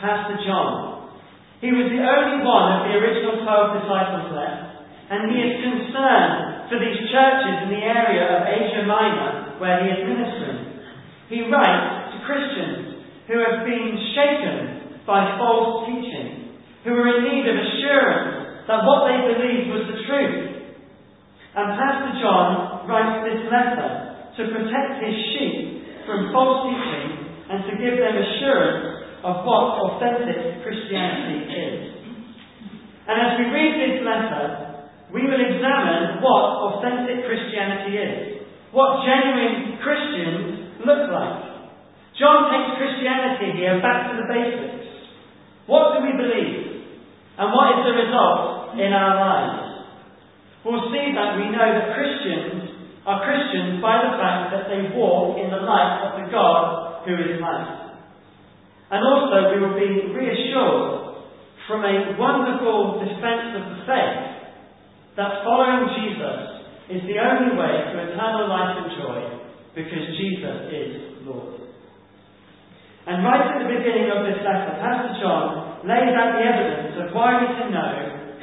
Pastor 0.00 0.40
John. 0.42 1.12
He 1.60 1.72
was 1.72 1.88
the 1.88 2.00
only 2.00 2.44
one 2.44 2.68
of 2.76 2.80
the 2.88 2.96
original 2.96 3.44
12 3.44 3.80
disciples 3.80 4.28
left, 4.32 4.88
and 5.12 5.32
he 5.32 5.38
is 5.40 5.52
concerned 5.60 6.55
for 6.68 6.78
these 6.82 6.98
churches 7.10 7.54
in 7.66 7.70
the 7.70 7.82
area 7.82 8.26
of 8.26 8.40
Asia 8.46 8.84
Minor 8.86 9.58
where 9.58 9.82
he 9.82 9.88
is 9.94 10.02
ministering. 10.02 10.82
He 11.30 11.46
writes 11.46 12.14
to 12.14 12.16
Christians 12.26 13.06
who 13.26 13.38
have 13.42 13.66
been 13.66 13.94
shaken 14.14 15.00
by 15.06 15.38
false 15.38 15.86
teaching, 15.86 16.58
who 16.82 16.94
are 16.94 17.18
in 17.18 17.22
need 17.22 17.46
of 17.46 17.56
assurance 17.58 18.66
that 18.66 18.82
what 18.82 19.06
they 19.06 19.18
believed 19.30 19.70
was 19.70 19.86
the 19.90 19.98
truth. 20.06 20.74
And 21.54 21.66
Pastor 21.78 22.12
John 22.18 22.86
writes 22.90 23.22
this 23.26 23.42
letter 23.46 23.90
to 24.36 24.42
protect 24.52 25.02
his 25.02 25.16
sheep 25.32 26.04
from 26.04 26.30
false 26.34 26.70
teaching 26.70 27.26
and 27.50 27.62
to 27.70 27.72
give 27.78 27.96
them 27.98 28.14
assurance 28.14 29.06
of 29.22 29.46
what 29.46 29.78
authentic 29.86 30.62
Christianity 30.62 31.46
is. 31.46 31.96
And 33.06 33.16
as 33.22 33.30
we 33.38 33.54
read 33.54 33.72
this 33.78 34.02
letter, 34.02 34.65
we 35.14 35.22
will 35.22 35.38
examine 35.38 36.18
what 36.18 36.42
authentic 36.66 37.22
Christianity 37.26 37.94
is, 37.94 38.16
what 38.74 39.06
genuine 39.06 39.78
Christians 39.78 40.82
look 40.82 41.06
like. 41.14 41.46
John 42.18 42.50
takes 42.50 42.80
Christianity 42.80 43.54
here 43.60 43.78
back 43.78 44.10
to 44.10 44.18
the 44.18 44.26
basics. 44.26 44.88
What 45.70 45.94
do 45.94 46.06
we 46.06 46.12
believe? 46.16 46.90
And 47.38 47.52
what 47.52 47.76
is 47.76 47.80
the 47.86 47.94
result 48.02 48.80
in 48.80 48.90
our 48.90 49.14
lives? 49.14 49.66
We'll 50.64 50.90
see 50.90 51.14
that 51.14 51.38
we 51.38 51.54
know 51.54 51.68
that 51.70 51.94
Christians 51.94 52.74
are 53.06 53.22
Christians 53.22 53.78
by 53.78 54.02
the 54.02 54.18
fact 54.18 54.50
that 54.50 54.66
they 54.66 54.90
walk 54.96 55.38
in 55.38 55.46
the 55.46 55.62
light 55.62 56.10
of 56.10 56.10
the 56.18 56.26
God 56.32 57.06
who 57.06 57.14
is 57.14 57.38
light. 57.38 58.02
And 58.90 59.00
also 59.06 59.54
we 59.54 59.62
will 59.62 59.78
be 59.78 60.10
reassured 60.10 61.22
from 61.70 61.86
a 61.86 62.18
wonderful 62.18 62.98
defence 62.98 63.54
of 63.54 63.64
the 63.70 63.78
faith 63.86 64.35
that 65.16 65.40
following 65.42 65.88
Jesus 65.96 66.40
is 66.92 67.02
the 67.08 67.16
only 67.16 67.56
way 67.56 67.72
to 67.88 67.94
eternal 68.12 68.46
life 68.52 68.84
and 68.84 68.88
joy 69.00 69.18
because 69.72 70.04
Jesus 70.20 70.58
is 70.68 70.92
Lord. 71.24 71.66
And 73.08 73.24
right 73.24 73.48
at 73.48 73.64
the 73.64 73.70
beginning 73.70 74.12
of 74.12 74.28
this 74.28 74.44
letter, 74.44 74.76
Pastor 74.76 75.16
John 75.18 75.80
lays 75.88 76.12
out 76.12 76.36
the 76.36 76.44
evidence 76.44 76.94
of 77.00 77.16
why 77.16 77.40
we 77.40 77.48
can 77.48 77.72
know 77.72 77.94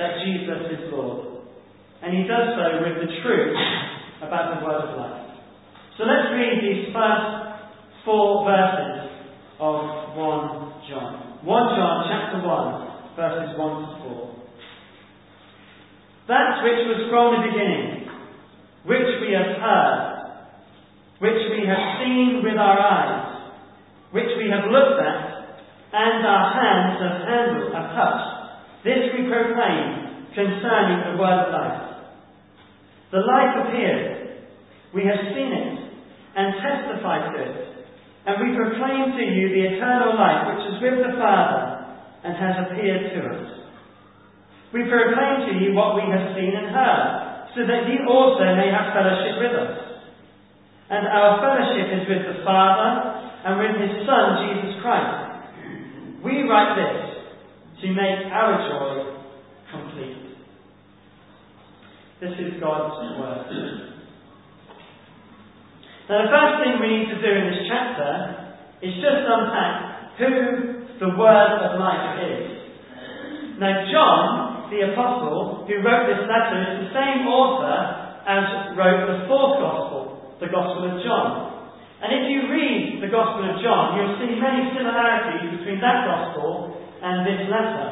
that 0.02 0.12
Jesus 0.26 0.62
is 0.74 0.82
Lord. 0.90 1.46
And 2.02 2.10
he 2.16 2.26
does 2.26 2.58
so 2.58 2.66
with 2.82 3.06
the 3.06 3.12
truth 3.22 3.56
about 4.26 4.58
the 4.58 4.66
Word 4.66 4.82
of 4.88 4.98
life. 4.98 5.30
So 5.98 6.10
let's 6.10 6.34
read 6.34 6.58
these 6.58 6.90
first 6.90 7.54
four 8.04 8.50
verses 8.50 9.14
of 9.60 10.18
1 10.18 10.90
John. 10.90 11.38
1 11.44 11.78
John 11.78 11.98
chapter 12.10 12.40
1, 12.42 13.16
verses 13.16 13.60
1 13.60 13.60
to 13.62 13.90
4. 14.10 14.23
That 16.28 16.64
which 16.64 16.88
was 16.88 17.12
from 17.12 17.36
the 17.36 17.52
beginning, 17.52 18.08
which 18.88 19.10
we 19.20 19.36
have 19.36 19.60
heard, 19.60 20.00
which 21.20 21.42
we 21.52 21.68
have 21.68 22.00
seen 22.00 22.40
with 22.40 22.56
our 22.56 22.80
eyes, 22.80 23.52
which 24.16 24.32
we 24.40 24.48
have 24.48 24.72
looked 24.72 25.04
at, 25.04 25.20
and 25.92 26.24
our 26.24 26.48
hands 26.56 26.96
have 27.04 27.18
handled, 27.28 27.76
have 27.76 27.92
touched, 27.92 28.32
this 28.88 29.04
we 29.16 29.28
proclaim 29.28 30.32
concerning 30.32 31.12
the 31.12 31.20
word 31.20 31.40
of 31.44 31.50
life. 31.52 31.84
The 33.12 33.20
life 33.20 33.54
appeared, 33.68 34.48
we 34.96 35.04
have 35.04 35.28
seen 35.36 35.52
it, 35.52 35.72
and 36.36 36.56
testified 36.64 37.36
to 37.36 37.38
it, 37.40 37.56
and 38.26 38.36
we 38.40 38.56
proclaim 38.56 39.12
to 39.20 39.24
you 39.28 39.52
the 39.52 39.76
eternal 39.76 40.16
life 40.16 40.56
which 40.56 40.64
is 40.72 40.78
with 40.80 41.04
the 41.04 41.20
Father 41.20 41.84
and 42.24 42.32
has 42.40 42.56
appeared 42.64 43.12
to 43.12 43.20
us. 43.28 43.63
We 44.74 44.90
proclaim 44.90 45.46
to 45.46 45.54
you 45.62 45.78
what 45.78 45.94
we 45.94 46.02
have 46.10 46.34
seen 46.34 46.50
and 46.50 46.74
heard, 46.74 47.54
so 47.54 47.62
that 47.70 47.86
you 47.86 48.10
also 48.10 48.42
may 48.58 48.74
have 48.74 48.90
fellowship 48.90 49.38
with 49.38 49.54
us. 49.54 49.78
And 50.90 51.06
our 51.06 51.38
fellowship 51.38 51.94
is 51.94 52.04
with 52.10 52.26
the 52.26 52.42
Father 52.42 52.90
and 53.46 53.62
with 53.62 53.78
His 53.78 54.02
Son, 54.02 54.26
Jesus 54.50 54.82
Christ. 54.82 55.46
We 56.26 56.42
write 56.50 56.74
this 56.74 56.98
to 57.86 57.88
make 57.94 58.26
our 58.34 58.54
joy 58.66 59.14
complete. 59.70 60.42
This 62.20 62.34
is 62.42 62.60
God's 62.60 62.98
Word. 63.20 63.94
Now, 66.10 66.18
the 66.18 66.32
first 66.34 66.56
thing 66.66 66.82
we 66.82 66.98
need 66.98 67.14
to 67.14 67.22
do 67.22 67.30
in 67.30 67.46
this 67.46 67.62
chapter 67.70 68.58
is 68.82 68.94
just 68.98 69.22
unpack 69.22 70.18
who 70.18 70.30
the 71.00 71.14
Word 71.14 71.62
of 71.62 71.80
life 71.80 72.26
is. 72.26 73.60
Now, 73.60 73.86
John 73.92 74.53
the 74.70 74.94
Apostle 74.94 75.66
who 75.68 75.76
wrote 75.84 76.08
this 76.08 76.24
letter 76.28 76.60
is 76.64 76.88
the 76.88 76.92
same 76.96 77.28
author 77.28 78.04
as 78.24 78.76
wrote 78.78 79.04
the 79.08 79.20
fourth 79.28 79.60
Gospel, 79.60 80.36
the 80.40 80.48
Gospel 80.48 80.88
of 80.88 80.96
John. 81.04 81.54
And 82.04 82.12
if 82.12 82.24
you 82.28 82.52
read 82.52 83.00
the 83.00 83.12
Gospel 83.12 83.48
of 83.48 83.60
John, 83.64 83.96
you'll 83.96 84.20
see 84.20 84.36
many 84.36 84.72
similarities 84.76 85.60
between 85.60 85.80
that 85.80 86.04
Gospel 86.04 86.76
and 87.04 87.24
this 87.28 87.48
letter. 87.48 87.88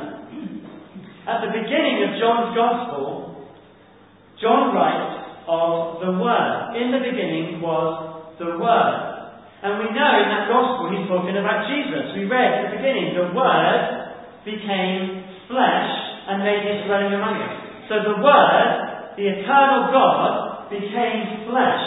At 1.28 1.48
the 1.48 1.52
beginning 1.52 2.08
of 2.08 2.20
John's 2.20 2.52
Gospel, 2.56 3.48
John 4.40 4.76
writes 4.76 5.22
of 5.48 6.04
the 6.04 6.12
Word. 6.20 6.76
In 6.76 6.92
the 6.92 7.04
beginning 7.04 7.62
was 7.62 8.36
the 8.40 8.58
Word. 8.58 9.00
And 9.62 9.78
we 9.78 9.94
know 9.94 10.12
in 10.18 10.28
that 10.28 10.50
Gospel 10.50 10.90
he's 10.92 11.08
talking 11.08 11.38
about 11.38 11.70
Jesus. 11.70 12.18
We 12.18 12.26
read 12.26 12.52
at 12.52 12.62
the 12.68 12.82
beginning, 12.82 13.14
the 13.14 13.30
Word 13.32 13.84
became 14.44 15.24
flesh 15.48 16.11
and 16.32 16.48
made 16.48 16.64
his 16.64 16.88
dwelling 16.88 17.12
among 17.12 17.36
us. 17.44 17.56
So 17.92 18.00
the 18.08 18.24
Word, 18.24 18.68
the 19.20 19.26
eternal 19.28 19.92
God, 19.92 20.72
became 20.72 21.44
flesh 21.52 21.84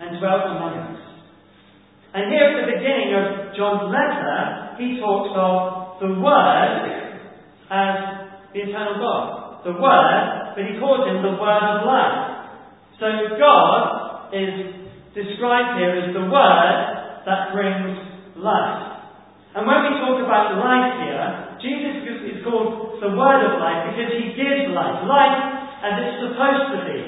and 0.00 0.16
dwelt 0.16 0.48
among 0.48 0.80
us. 0.80 1.00
And 2.16 2.32
here 2.32 2.40
at 2.40 2.56
the 2.64 2.72
beginning 2.72 3.12
of 3.12 3.52
John's 3.52 3.92
letter, 3.92 4.80
he 4.80 4.96
talks 4.96 5.36
of 5.36 6.00
the 6.00 6.16
Word 6.24 6.88
as 7.68 7.92
the 8.56 8.64
eternal 8.64 8.96
God. 8.96 9.60
The 9.68 9.76
Word, 9.76 10.56
but 10.56 10.64
he 10.64 10.80
calls 10.80 11.04
him 11.04 11.20
the 11.20 11.36
Word 11.36 11.64
of 11.68 11.84
life. 11.84 12.48
So 12.96 13.36
God 13.36 14.32
is 14.32 14.88
described 15.12 15.76
here 15.76 16.00
as 16.00 16.16
the 16.16 16.24
Word 16.32 16.76
that 17.28 17.52
brings 17.52 18.40
life. 18.40 19.04
And 19.52 19.68
when 19.68 19.84
we 19.84 20.00
talk 20.00 20.16
about 20.24 20.56
life 20.56 20.96
here, 21.04 21.49
Jesus 21.60 22.04
is 22.24 22.38
called 22.44 23.00
the 23.00 23.12
Word 23.12 23.40
of 23.46 23.60
life 23.60 23.92
because 23.92 24.16
He 24.16 24.32
gives 24.36 24.72
life. 24.72 25.04
Life 25.04 25.38
as 25.84 25.92
it's 26.04 26.18
supposed 26.24 26.66
to 26.74 26.78
be. 26.88 26.98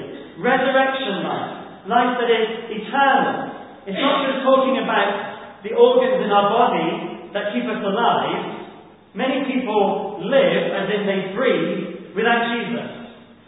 Resurrection 0.41 1.25
life. 1.25 1.85
Life 1.89 2.11
that 2.21 2.29
is 2.31 2.47
eternal. 2.69 3.53
It's 3.85 3.99
not 3.99 4.23
just 4.25 4.47
talking 4.47 4.79
about 4.79 5.61
the 5.67 5.75
organs 5.75 6.23
in 6.23 6.31
our 6.31 6.47
body 6.49 6.89
that 7.35 7.51
keep 7.51 7.67
us 7.67 7.81
alive. 7.83 8.63
Many 9.13 9.45
people 9.45 10.21
live 10.25 10.63
as 10.73 10.85
in 10.89 11.01
they 11.05 11.21
breathe 11.35 12.15
without 12.15 12.49
Jesus. 12.55 13.03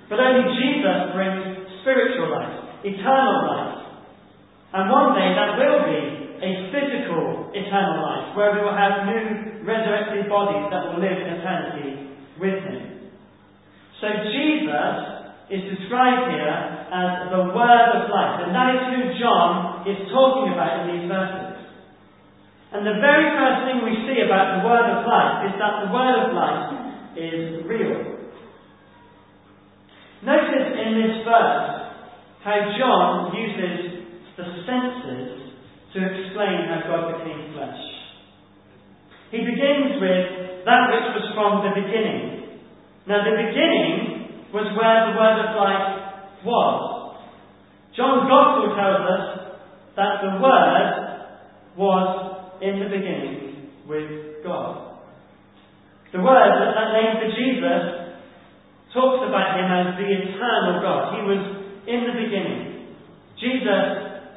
But 0.09 0.19
only 0.21 0.53
Jesus 0.53 0.97
brings 1.13 1.65
spiritual 1.81 2.29
life, 2.33 2.85
eternal 2.85 3.37
life. 3.49 3.74
Eternal 7.75 7.99
life, 7.99 8.35
where 8.39 8.55
we 8.55 8.63
will 8.63 8.75
have 8.75 9.03
new 9.03 9.67
resurrected 9.67 10.31
bodies 10.31 10.71
that 10.71 10.87
will 10.87 11.03
live 11.03 11.19
in 11.19 11.27
eternity 11.35 11.91
with 12.39 12.63
Him. 12.63 13.11
So 13.99 14.07
Jesus 14.31 14.95
is 15.51 15.61
described 15.75 16.31
here 16.31 16.55
as 16.87 17.29
the 17.35 17.51
Word 17.51 17.87
of 17.99 18.07
life, 18.07 18.47
and 18.47 18.55
that 18.55 18.69
is 18.71 18.81
who 18.95 19.01
John 19.19 19.83
is 19.83 20.07
talking 20.07 20.55
about 20.55 20.87
in 20.87 20.95
these 20.95 21.05
verses. 21.11 21.67
And 22.71 22.87
the 22.87 22.99
very 22.99 23.27
first 23.35 23.59
thing 23.67 23.77
we 23.83 23.95
see 24.07 24.23
about 24.23 24.59
the 24.59 24.61
Word 24.67 24.87
of 24.87 25.03
life 25.03 25.51
is 25.51 25.53
that 25.59 25.85
the 25.85 25.91
Word 25.91 26.15
of 26.23 26.29
life 26.31 26.67
is 27.19 27.63
real. 27.67 28.15
Notice 30.23 30.69
in 30.73 30.89
this 30.95 31.15
verse 31.23 31.67
how 32.43 32.57
John 32.79 33.35
uses 33.35 34.05
the 34.35 34.45
senses 34.65 35.44
to 35.95 35.99
explain 36.03 36.67
how 36.67 36.83
God 36.83 37.15
became 37.15 37.55
flesh. 37.55 37.79
He 39.31 39.39
begins 39.39 39.95
with 40.03 40.67
that 40.67 40.91
which 40.91 41.07
was 41.15 41.25
from 41.31 41.63
the 41.63 41.71
beginning. 41.71 42.59
Now, 43.07 43.23
the 43.23 43.39
beginning 43.39 44.51
was 44.51 44.67
where 44.75 45.07
the 45.07 45.15
Word 45.15 45.37
of 45.39 45.55
life 45.55 45.87
was. 46.43 46.79
John's 47.95 48.27
Gospel 48.27 48.75
tells 48.75 49.01
us 49.07 49.25
that 49.95 50.13
the 50.19 50.33
Word 50.43 51.05
was 51.77 52.07
in 52.61 52.79
the 52.79 52.89
beginning 52.91 53.71
with 53.87 54.43
God. 54.43 54.99
The 56.11 56.23
word, 56.23 56.51
that, 56.63 56.71
that 56.79 56.89
name 56.95 57.13
for 57.19 57.29
Jesus, 57.35 57.83
talks 58.95 59.27
about 59.27 59.59
him 59.59 59.67
as 59.67 59.99
the 59.99 60.07
eternal 60.07 60.79
God. 60.79 61.19
He 61.19 61.21
was 61.27 61.43
in 61.87 61.99
the 62.07 62.15
beginning. 62.15 62.95
Jesus 63.35 63.83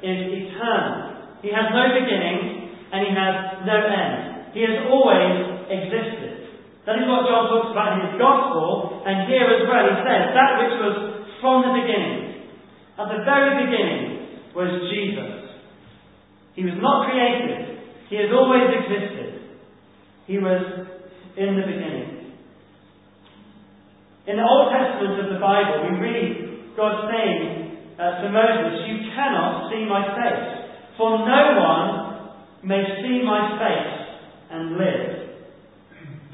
is 0.02 0.18
eternal. 0.26 1.07
He 1.42 1.50
has 1.54 1.70
no 1.70 1.84
beginning 1.94 2.74
and 2.90 3.00
he 3.06 3.12
has 3.14 3.62
no 3.62 3.76
end. 3.78 4.54
He 4.54 4.62
has 4.64 4.86
always 4.88 5.68
existed. 5.70 6.50
That 6.88 6.96
is 6.98 7.04
what 7.04 7.28
John 7.28 7.52
talks 7.52 7.70
about 7.76 8.00
in 8.00 8.08
his 8.08 8.16
Gospel, 8.16 9.04
and 9.04 9.28
here 9.28 9.44
as 9.44 9.68
well 9.68 9.84
he 9.92 9.96
says 10.08 10.32
that 10.32 10.50
which 10.56 10.74
was 10.80 10.96
from 11.36 11.68
the 11.68 11.72
beginning. 11.84 12.48
At 12.96 13.12
the 13.12 13.20
very 13.28 13.60
beginning 13.60 14.40
was 14.56 14.88
Jesus. 14.88 15.52
He 16.56 16.64
was 16.64 16.80
not 16.80 17.12
created. 17.12 17.78
He 18.08 18.16
has 18.16 18.32
always 18.32 18.72
existed. 18.72 19.60
He 20.26 20.38
was 20.40 20.88
in 21.36 21.54
the 21.54 21.66
beginning. 21.68 22.34
In 24.26 24.36
the 24.36 24.44
Old 24.44 24.72
Testament 24.72 25.24
of 25.24 25.28
the 25.32 25.40
Bible, 25.40 25.88
we 25.88 26.02
read 26.02 26.74
God 26.76 27.08
saying 27.12 27.78
uh, 28.00 28.24
to 28.24 28.26
Moses, 28.28 28.84
You 28.90 29.12
cannot 29.14 29.70
see 29.70 29.86
my 29.86 30.04
face, 30.12 30.57
for 30.98 31.22
no 31.22 31.42
one 31.62 31.88
may 32.66 32.82
see 33.00 33.22
my 33.22 33.54
face 33.56 33.98
and 34.50 34.76
live. 34.76 35.28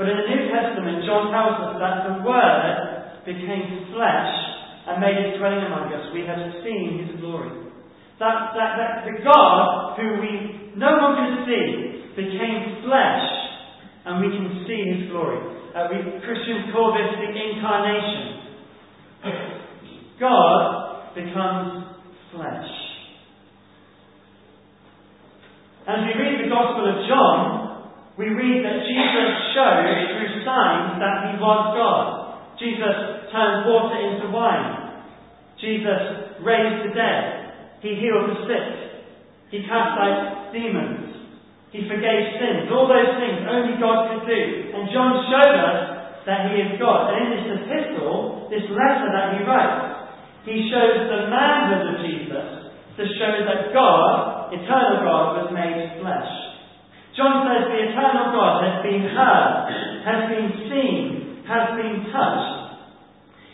But 0.00 0.08
in 0.08 0.16
the 0.16 0.26
New 0.26 0.42
Testament, 0.50 1.04
John 1.04 1.30
tells 1.30 1.56
us 1.68 1.72
that 1.78 1.96
the 2.08 2.16
Word 2.26 3.24
became 3.28 3.92
flesh 3.94 4.32
and 4.88 5.00
made 5.00 5.20
his 5.20 5.38
dwelling 5.38 5.68
among 5.68 5.92
us. 5.92 6.10
We 6.10 6.26
have 6.26 6.40
seen 6.64 7.06
his 7.06 7.20
glory. 7.20 7.52
That, 8.18 8.56
that, 8.56 8.70
that 8.80 8.92
the 9.04 9.22
God 9.22 10.00
who 10.00 10.18
we 10.18 10.64
no 10.76 10.90
one 10.98 11.14
can 11.14 11.46
see 11.46 12.10
became 12.16 12.82
flesh 12.82 13.26
and 14.06 14.20
we 14.20 14.28
can 14.34 14.64
see 14.66 14.80
his 14.96 15.10
glory. 15.10 15.38
Uh, 15.74 15.86
we 15.90 15.98
Christians 16.22 16.70
call 16.72 16.94
this 16.94 17.14
the 17.14 17.30
incarnation. 17.30 18.44
God 20.20 21.14
becomes 21.14 21.84
flesh. 22.32 22.73
As 25.84 26.00
we 26.00 26.16
read 26.16 26.40
the 26.40 26.48
Gospel 26.48 26.88
of 26.88 27.04
John, 27.04 27.36
we 28.16 28.32
read 28.32 28.64
that 28.64 28.88
Jesus 28.88 29.28
showed 29.52 29.84
through 29.84 30.40
signs 30.40 30.96
that 30.96 31.28
he 31.28 31.36
was 31.36 31.60
God. 31.76 32.04
Jesus 32.56 33.28
turned 33.28 33.68
water 33.68 34.00
into 34.00 34.32
wine. 34.32 35.04
Jesus 35.60 36.40
raised 36.40 36.88
the 36.88 36.92
dead. 36.96 37.84
He 37.84 38.00
healed 38.00 38.32
the 38.32 38.48
sick. 38.48 38.68
He 39.52 39.68
cast 39.68 40.00
out 40.00 40.56
demons. 40.56 41.20
He 41.68 41.84
forgave 41.84 42.40
sins. 42.40 42.72
All 42.72 42.88
those 42.88 43.20
things 43.20 43.44
only 43.44 43.76
God 43.76 44.08
could 44.08 44.24
do. 44.24 44.40
And 44.72 44.88
John 44.88 45.20
showed 45.28 45.56
us 45.68 45.80
that 46.24 46.48
he 46.48 46.64
is 46.64 46.80
God. 46.80 47.12
And 47.12 47.28
in 47.28 47.30
this 47.36 47.60
epistle, 47.60 48.48
this 48.48 48.64
letter 48.72 49.12
that 49.12 49.36
he 49.36 49.44
writes, 49.44 50.08
he 50.48 50.64
shows 50.72 51.12
the 51.12 51.28
manhood 51.28 51.92
of 51.92 51.96
Jesus 52.08 52.63
to 52.96 53.02
show 53.18 53.34
that 53.46 53.74
God, 53.74 54.54
eternal 54.54 55.02
God, 55.02 55.26
was 55.42 55.48
made 55.50 55.98
flesh. 55.98 56.30
John 57.14 57.46
says 57.46 57.70
the 57.70 57.80
eternal 57.90 58.34
God 58.34 58.54
has 58.66 58.76
been 58.82 59.06
heard, 59.10 59.54
has 60.02 60.20
been 60.30 60.50
seen, 60.70 61.00
has 61.46 61.74
been 61.78 62.10
touched. 62.10 62.54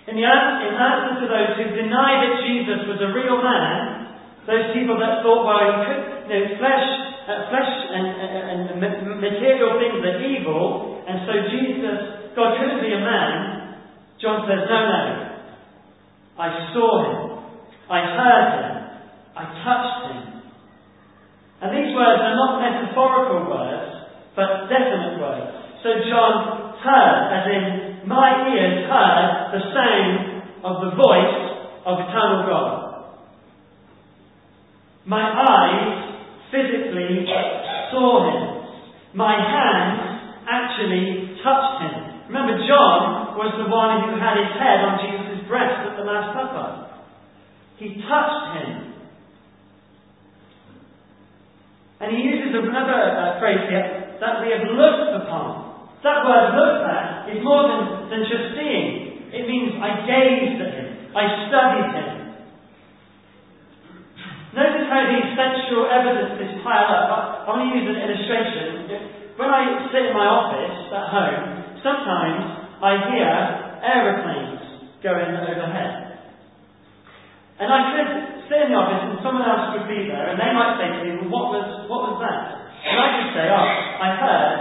In, 0.09 0.16
the, 0.16 0.24
in 0.24 0.72
answer 0.76 1.22
to 1.22 1.26
those 1.29 1.53
who 1.57 1.66
deny 1.76 2.11
that 2.24 2.35
Jesus 2.44 2.88
was 2.88 2.98
a 3.00 3.12
real 3.12 3.40
man, 3.40 4.16
those 4.48 4.72
people 4.72 4.96
that 4.96 5.20
thought, 5.20 5.44
well, 5.44 5.61
he 5.61 5.74
could, 5.87 6.03
you 6.29 6.35
know, 6.35 6.44
flesh 6.57 7.11
uh, 7.31 7.46
flesh 7.46 7.72
and, 7.94 8.07
and, 8.11 8.61
and, 8.74 9.20
material 9.20 9.79
things 9.79 10.03
are 10.03 10.18
evil, 10.18 11.05
and 11.07 11.22
so 11.29 11.33
Jesus, 11.53 11.98
God 12.35 12.59
couldn't 12.59 12.83
be 12.83 12.90
a 12.90 13.03
man. 13.03 13.79
John 14.18 14.48
says, 14.48 14.66
no, 14.66 14.81
no. 14.83 15.03
I 16.40 16.48
saw 16.72 16.90
him. 17.05 17.18
I 17.90 18.00
heard 18.18 18.48
him. 18.57 18.69
I 19.36 19.42
touched 19.62 20.00
him. 20.10 20.40
And 21.60 21.68
these 21.76 21.92
words 21.92 22.20
are 22.24 22.36
not 22.36 22.60
metaphorical 22.64 23.52
words, 23.52 23.92
but 24.34 24.66
definite 24.72 25.20
words. 25.20 25.60
So 25.84 25.88
John 26.08 26.72
heard, 26.80 27.18
as 27.36 27.44
in, 27.52 27.64
my 28.08 28.48
ears 28.48 28.88
heard 28.88 29.52
the 29.52 29.62
sound 29.76 30.16
of 30.64 30.74
the 30.88 30.92
voice 30.96 31.36
of 31.84 31.94
eternal 32.08 32.48
God. 32.48 32.90
My 35.06 35.20
eyes 35.20 36.10
physically 36.50 37.26
saw 37.90 38.08
him. 38.28 38.40
My 39.14 39.34
hands 39.36 40.38
actually 40.48 41.36
touched 41.42 41.82
him. 41.82 42.28
Remember, 42.28 42.56
John 42.68 43.34
was 43.34 43.50
the 43.58 43.66
one 43.66 44.06
who 44.06 44.20
had 44.20 44.38
his 44.38 44.52
head 44.54 44.86
on 44.86 45.02
Jesus' 45.02 45.48
breast 45.48 45.82
at 45.82 45.96
the 45.98 46.06
Last 46.06 46.30
Supper. 46.30 46.68
He 47.78 48.00
touched 48.06 48.46
him. 48.60 48.89
And 52.00 52.16
he 52.16 52.24
uses 52.24 52.56
another 52.56 52.96
uh, 52.96 53.36
phrase 53.36 53.68
here 53.68 54.16
that 54.24 54.40
we 54.40 54.48
have 54.56 54.64
looked 54.72 55.20
upon. 55.20 55.84
That 56.00 56.24
word 56.24 56.56
looked 56.56 56.84
at 56.88 57.28
is 57.28 57.44
more 57.44 57.68
than, 57.68 58.08
than 58.08 58.22
just 58.24 58.56
seeing. 58.56 59.28
It 59.36 59.44
means 59.44 59.76
I 59.76 60.08
gazed 60.08 60.58
at 60.64 60.72
him. 60.80 60.88
I 61.12 61.24
studied 61.52 61.88
him. 61.92 62.10
Notice 64.56 64.88
how 64.88 65.06
these 65.12 65.28
sensual 65.36 65.86
evidences 65.92 66.64
pile 66.64 66.88
up. 66.88 67.44
I, 67.44 67.52
want 67.52 67.68
to 67.68 67.70
use 67.70 67.86
an 67.86 68.00
illustration. 68.00 69.36
When 69.36 69.52
I 69.52 69.86
sit 69.92 70.10
in 70.10 70.14
my 70.16 70.26
office 70.26 70.90
at 70.90 71.06
home, 71.12 71.44
sometimes 71.84 72.42
I 72.80 72.92
hear 73.12 73.30
aeroplanes 73.84 74.90
going 75.04 75.36
overhead. 75.36 76.18
And 77.60 77.68
I 77.68 77.80
could 77.92 78.39
sit 78.50 78.66
in 78.66 78.74
the 78.74 78.78
office 78.82 79.14
and 79.14 79.22
someone 79.22 79.46
else 79.46 79.78
would 79.78 79.86
be 79.86 80.10
there 80.10 80.34
and 80.34 80.36
they 80.36 80.50
might 80.50 80.74
say 80.82 80.90
to 80.90 80.98
me, 81.06 81.22
well, 81.22 81.30
what 81.30 81.46
was, 81.54 81.66
what 81.86 82.00
was 82.10 82.16
that? 82.18 82.66
And 82.82 82.98
I 82.98 83.08
could 83.14 83.30
say, 83.38 83.46
oh, 83.46 83.68
I 84.02 84.08
heard 84.18 84.58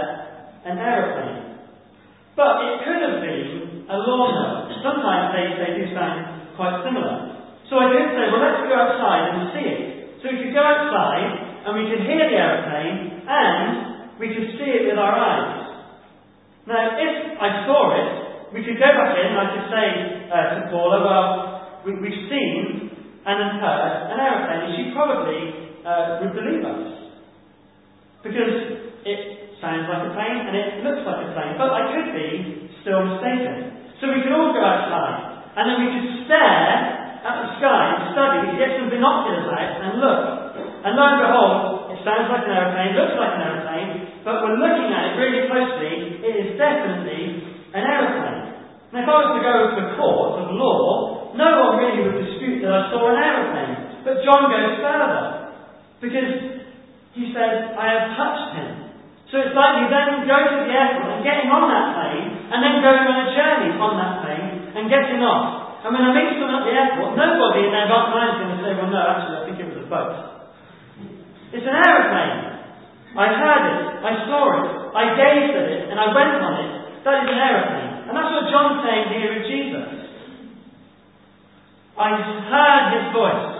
an 0.70 0.76
aeroplane. 0.78 1.58
But 2.38 2.54
it 2.70 2.74
could 2.86 3.00
have 3.02 3.18
been 3.18 3.90
a 3.90 3.96
lawnmower. 3.98 4.70
Sometimes 4.86 5.34
they, 5.34 5.58
they 5.58 5.70
do 5.82 5.90
sound 5.90 6.54
quite 6.54 6.86
similar. 6.86 7.34
So 7.66 7.82
I 7.82 7.90
could 7.90 8.14
say, 8.14 8.30
well, 8.30 8.38
let's 8.38 8.62
go 8.62 8.78
outside 8.78 9.22
and 9.34 9.38
see 9.58 9.66
it. 9.66 9.80
So 10.22 10.30
we 10.30 10.38
could 10.38 10.54
go 10.54 10.62
outside 10.62 11.66
and 11.66 11.70
we 11.74 11.90
could 11.90 12.06
hear 12.06 12.22
the 12.30 12.38
aeroplane 12.38 13.26
and 13.26 13.66
we 14.22 14.30
could 14.30 14.54
see 14.54 14.70
it 14.70 14.86
with 14.86 15.02
our 15.02 15.18
eyes. 15.18 15.66
Now, 16.70 16.94
if 16.94 17.14
I 17.42 17.66
saw 17.66 17.80
it, 17.98 18.10
we 18.54 18.62
could 18.62 18.78
go 18.78 18.86
back 18.86 19.18
in 19.18 19.34
and 19.34 19.38
I 19.40 19.46
could 19.50 19.66
say 19.66 19.86
uh, 20.30 20.46
to 20.54 20.60
Paula, 20.70 20.98
well, 21.02 21.28
we, 21.82 21.98
we've 21.98 22.30
seen 22.30 22.90
and 23.20 23.60
heard 23.60 24.10
an 24.10 24.16
aeroplane, 24.16 24.62
and 24.64 24.72
she 24.76 24.84
probably 24.96 25.40
uh, 25.84 26.24
would 26.24 26.32
believe 26.32 26.64
us. 26.64 27.12
Because 28.24 28.52
it 29.04 29.20
sounds 29.60 29.88
like 29.88 30.08
a 30.08 30.12
plane 30.16 30.40
and 30.44 30.56
it 30.56 30.68
looks 30.84 31.04
like 31.04 31.20
a 31.24 31.30
plane, 31.32 31.56
but 31.56 31.72
I 31.72 31.82
could 31.92 32.08
be 32.16 32.28
still 32.84 33.00
mistaken. 33.04 33.92
So 34.00 34.12
we 34.12 34.24
could 34.24 34.32
all 34.32 34.52
go 34.52 34.60
outside 34.60 35.52
and 35.56 35.64
then 35.68 35.76
we 35.84 35.88
could 35.92 36.08
stare 36.28 36.72
at 37.20 37.34
the 37.44 37.48
sky 37.60 37.80
and 37.96 38.00
study, 38.16 38.56
get 38.56 38.80
some 38.80 38.88
binoculars 38.88 39.48
out 39.52 39.72
and 39.84 39.92
look. 40.00 40.20
And 40.80 40.96
lo 40.96 41.04
and 41.04 41.20
behold, 41.20 41.56
it 41.92 42.00
sounds 42.04 42.28
like 42.32 42.48
an 42.48 42.56
aeroplane, 42.56 42.96
looks 42.96 43.16
like 43.20 43.32
an 43.36 43.42
aeroplane, 43.44 43.88
but 44.24 44.40
we're 44.40 44.60
looking 44.60 44.88
at 44.92 45.12
it 45.12 45.14
really 45.20 45.44
closely, 45.48 46.24
it 46.24 46.34
is 46.44 46.48
definitely 46.56 47.44
an 47.76 47.84
aeroplane. 47.84 48.40
Now 48.92 49.04
if 49.04 49.08
I 49.08 49.16
was 49.16 49.30
to 49.36 49.42
go 49.44 49.52
to 49.52 49.80
a 49.80 49.88
court 50.00 50.44
of 50.44 50.56
law, 50.56 51.20
no 51.36 51.48
one 51.62 51.72
really 51.78 52.00
would 52.04 52.18
dispute 52.26 52.64
that 52.64 52.72
I 52.72 52.90
saw 52.90 53.12
an 53.12 53.18
aeroplane. 53.20 54.02
But 54.02 54.24
John 54.26 54.50
goes 54.50 54.82
further. 54.82 55.24
Because 56.00 56.32
He 57.12 57.34
says, 57.36 57.59
I 57.76 57.84
have 57.94 58.06
touched 58.16 58.50
him. 58.56 58.70
So 59.30 59.38
it's 59.38 59.54
like 59.54 59.78
you 59.78 59.86
then 59.86 60.26
go 60.26 60.38
to 60.42 60.56
the 60.66 60.70
airport 60.74 61.06
and 61.14 61.22
getting 61.22 61.46
on 61.54 61.70
that 61.70 61.86
plane, 61.94 62.50
and 62.50 62.58
then 62.58 62.82
going 62.82 63.06
on 63.06 63.16
a 63.22 63.28
journey 63.30 63.70
on 63.78 63.92
that 63.94 64.14
plane 64.26 64.74
and 64.74 64.90
getting 64.90 65.22
off. 65.22 65.80
And 65.86 65.94
when 65.94 66.02
I 66.02 66.10
meet 66.10 66.34
someone 66.34 66.60
at 66.60 66.66
the 66.66 66.74
airport, 66.74 67.14
nobody 67.14 67.70
in 67.70 67.72
their 67.72 67.86
right 67.86 68.08
mind 68.10 68.30
is 68.34 68.38
going 68.42 68.52
to 68.52 68.60
say, 68.60 68.70
well, 68.74 68.90
no, 68.90 69.00
actually, 69.00 69.38
I 69.38 69.42
think 69.46 69.56
it 69.62 69.68
was 69.70 69.80
a 69.80 69.88
boat. 69.88 70.12
It's 71.54 71.66
an 71.66 71.78
aeroplane. 71.78 72.50
I 73.10 73.26
heard 73.38 73.64
it, 73.70 73.80
I 74.06 74.12
saw 74.30 74.42
it, 74.54 74.66
I 74.94 75.02
gazed 75.18 75.54
at 75.58 75.66
it, 75.66 75.82
and 75.90 75.98
I 75.98 76.14
went 76.14 76.38
on 76.38 76.54
it. 76.62 76.72
That 77.02 77.22
is 77.22 77.26
an 77.26 77.38
aeroplane. 77.38 77.90
And 78.06 78.12
that's 78.14 78.30
what 78.34 78.46
John's 78.50 78.82
saying 78.86 79.06
here 79.14 79.30
with 79.34 79.46
Jesus. 79.50 79.88
I 81.98 82.08
heard 82.18 82.84
his 82.98 83.06
voice. 83.14 83.50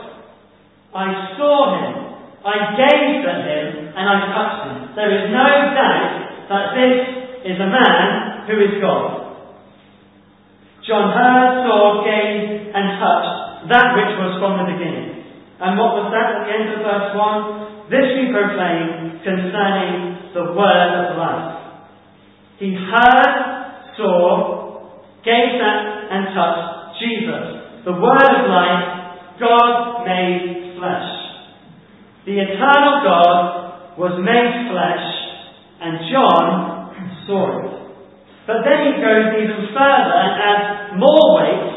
I 0.94 1.06
saw 1.38 1.54
him. 1.78 1.94
I 2.42 2.54
gazed 2.78 3.22
at 3.26 3.42
him 3.46 3.79
and 3.94 4.04
I 4.06 4.16
touched 4.30 4.60
him. 4.66 4.76
There 4.94 5.10
is 5.10 5.24
no 5.30 5.48
doubt 5.74 6.12
that 6.50 6.64
this 6.74 6.94
is 7.46 7.56
a 7.58 7.70
man 7.70 8.46
who 8.46 8.56
is 8.58 8.74
God. 8.82 9.30
John 10.86 11.12
heard, 11.14 11.66
saw, 11.66 12.02
gazed, 12.02 12.74
and 12.74 12.86
touched 12.98 13.40
that 13.68 13.92
which 13.94 14.12
was 14.16 14.40
from 14.40 14.64
the 14.64 14.66
beginning. 14.72 15.20
And 15.60 15.76
what 15.76 16.00
was 16.00 16.08
that 16.10 16.26
at 16.32 16.38
the 16.42 16.50
end 16.50 16.66
of 16.72 16.80
verse 16.80 17.12
1? 17.12 17.92
This 17.92 18.06
we 18.16 18.32
proclaim 18.32 19.20
concerning 19.20 20.32
the 20.32 20.56
word 20.56 20.92
of 21.04 21.20
life. 21.20 21.60
He 22.58 22.72
heard, 22.72 23.34
saw, 23.96 24.80
gave 25.22 25.60
at, 25.60 25.82
and 26.10 26.32
touched 26.32 26.98
Jesus, 27.00 27.84
the 27.84 27.92
word 27.92 28.30
of 28.40 28.44
life, 28.48 29.38
God 29.38 30.04
made 30.04 30.76
flesh. 30.76 31.10
The 32.24 32.36
eternal 32.40 33.04
God 33.04 33.69
was 34.00 34.16
made 34.24 34.72
flesh, 34.72 35.06
and 35.84 35.92
John 36.08 36.44
saw 37.28 37.44
it. 37.60 37.68
But 38.48 38.64
then 38.64 38.78
he 38.88 38.92
goes 38.96 39.36
even 39.44 39.76
further 39.76 40.16
and 40.16 40.32
adds 40.40 40.96
more 40.96 41.26
weight, 41.36 41.68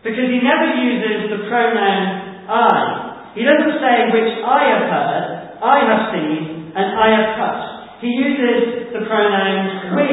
because 0.00 0.32
he 0.32 0.40
never 0.40 0.72
uses 0.80 1.28
the 1.28 1.44
pronoun 1.52 2.48
I. 2.48 3.36
He 3.36 3.44
doesn't 3.44 3.76
say 3.84 3.94
which 4.16 4.32
I 4.40 4.60
have 4.72 4.84
heard, 4.88 5.24
I 5.60 5.76
have 5.92 6.02
seen, 6.16 6.72
and 6.72 6.86
I 6.96 7.06
have 7.20 7.28
touched. 7.36 8.00
He 8.00 8.10
uses 8.16 8.90
the 8.96 9.04
pronoun 9.04 9.92
we. 9.94 10.08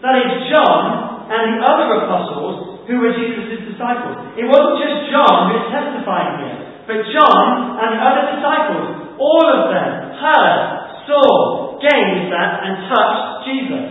That 0.00 0.16
is 0.24 0.50
John 0.50 1.28
and 1.30 1.54
the 1.54 1.60
other 1.62 2.02
apostles 2.02 2.82
who 2.88 2.98
were 2.98 3.14
Jesus' 3.14 3.62
disciples. 3.70 4.34
It 4.34 4.48
wasn't 4.48 4.82
just 4.82 5.06
John 5.14 5.54
who 5.54 5.70
testified 5.70 6.42
here, 6.42 6.58
but 6.86 6.98
John 7.14 7.78
and 7.78 7.88
the 7.94 8.00
other 8.02 8.24
disciples, 8.34 9.16
all 9.18 9.46
of 9.46 9.70
them 9.70 9.90
heard, 10.18 10.62
saw, 11.06 11.78
gazed 11.78 12.30
at, 12.34 12.52
and 12.66 12.74
touched 12.90 13.46
Jesus. 13.46 13.88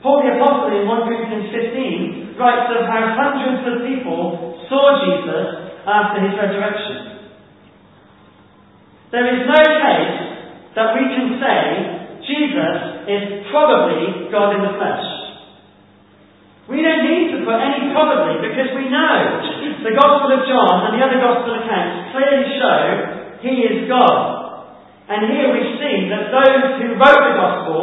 Paul 0.00 0.24
the 0.24 0.36
Apostle 0.36 0.72
in 0.72 0.84
1 0.84 1.08
Corinthians 1.08 1.48
15 1.48 2.36
writes 2.36 2.68
of 2.76 2.84
how 2.88 3.02
hundreds 3.16 3.64
of 3.64 3.76
people 3.88 4.60
saw 4.68 4.84
Jesus 5.00 5.76
after 5.84 6.24
his 6.24 6.32
resurrection. 6.36 7.14
There 9.12 9.28
is 9.32 9.48
no 9.48 9.60
case 9.60 10.18
that 10.76 10.92
we 10.96 11.04
can 11.08 11.38
say 11.40 11.60
Jesus 12.24 12.76
is 13.08 13.24
probably 13.52 14.28
God 14.32 14.56
in 14.56 14.60
the 14.64 14.74
flesh. 14.76 15.06
We 16.68 16.80
don't 16.80 17.04
need 17.04 17.36
to 17.36 17.44
put 17.44 17.60
any 17.60 17.92
probably 17.92 18.40
because 18.40 18.72
we 18.72 18.88
know 18.88 19.53
the 19.84 19.92
Gospel 19.92 20.32
of 20.32 20.48
John 20.48 20.88
and 20.88 20.96
the 20.96 21.02
other 21.04 21.20
Gospel 21.20 21.60
accounts 21.60 22.16
clearly 22.16 22.56
show 22.56 22.80
he 23.44 23.54
is 23.68 23.76
God. 23.84 24.72
And 25.12 25.28
here 25.28 25.52
we 25.52 25.76
see 25.76 26.08
that 26.08 26.32
those 26.32 26.80
who 26.80 26.96
wrote 26.96 27.22
the 27.28 27.36
Gospel 27.36 27.78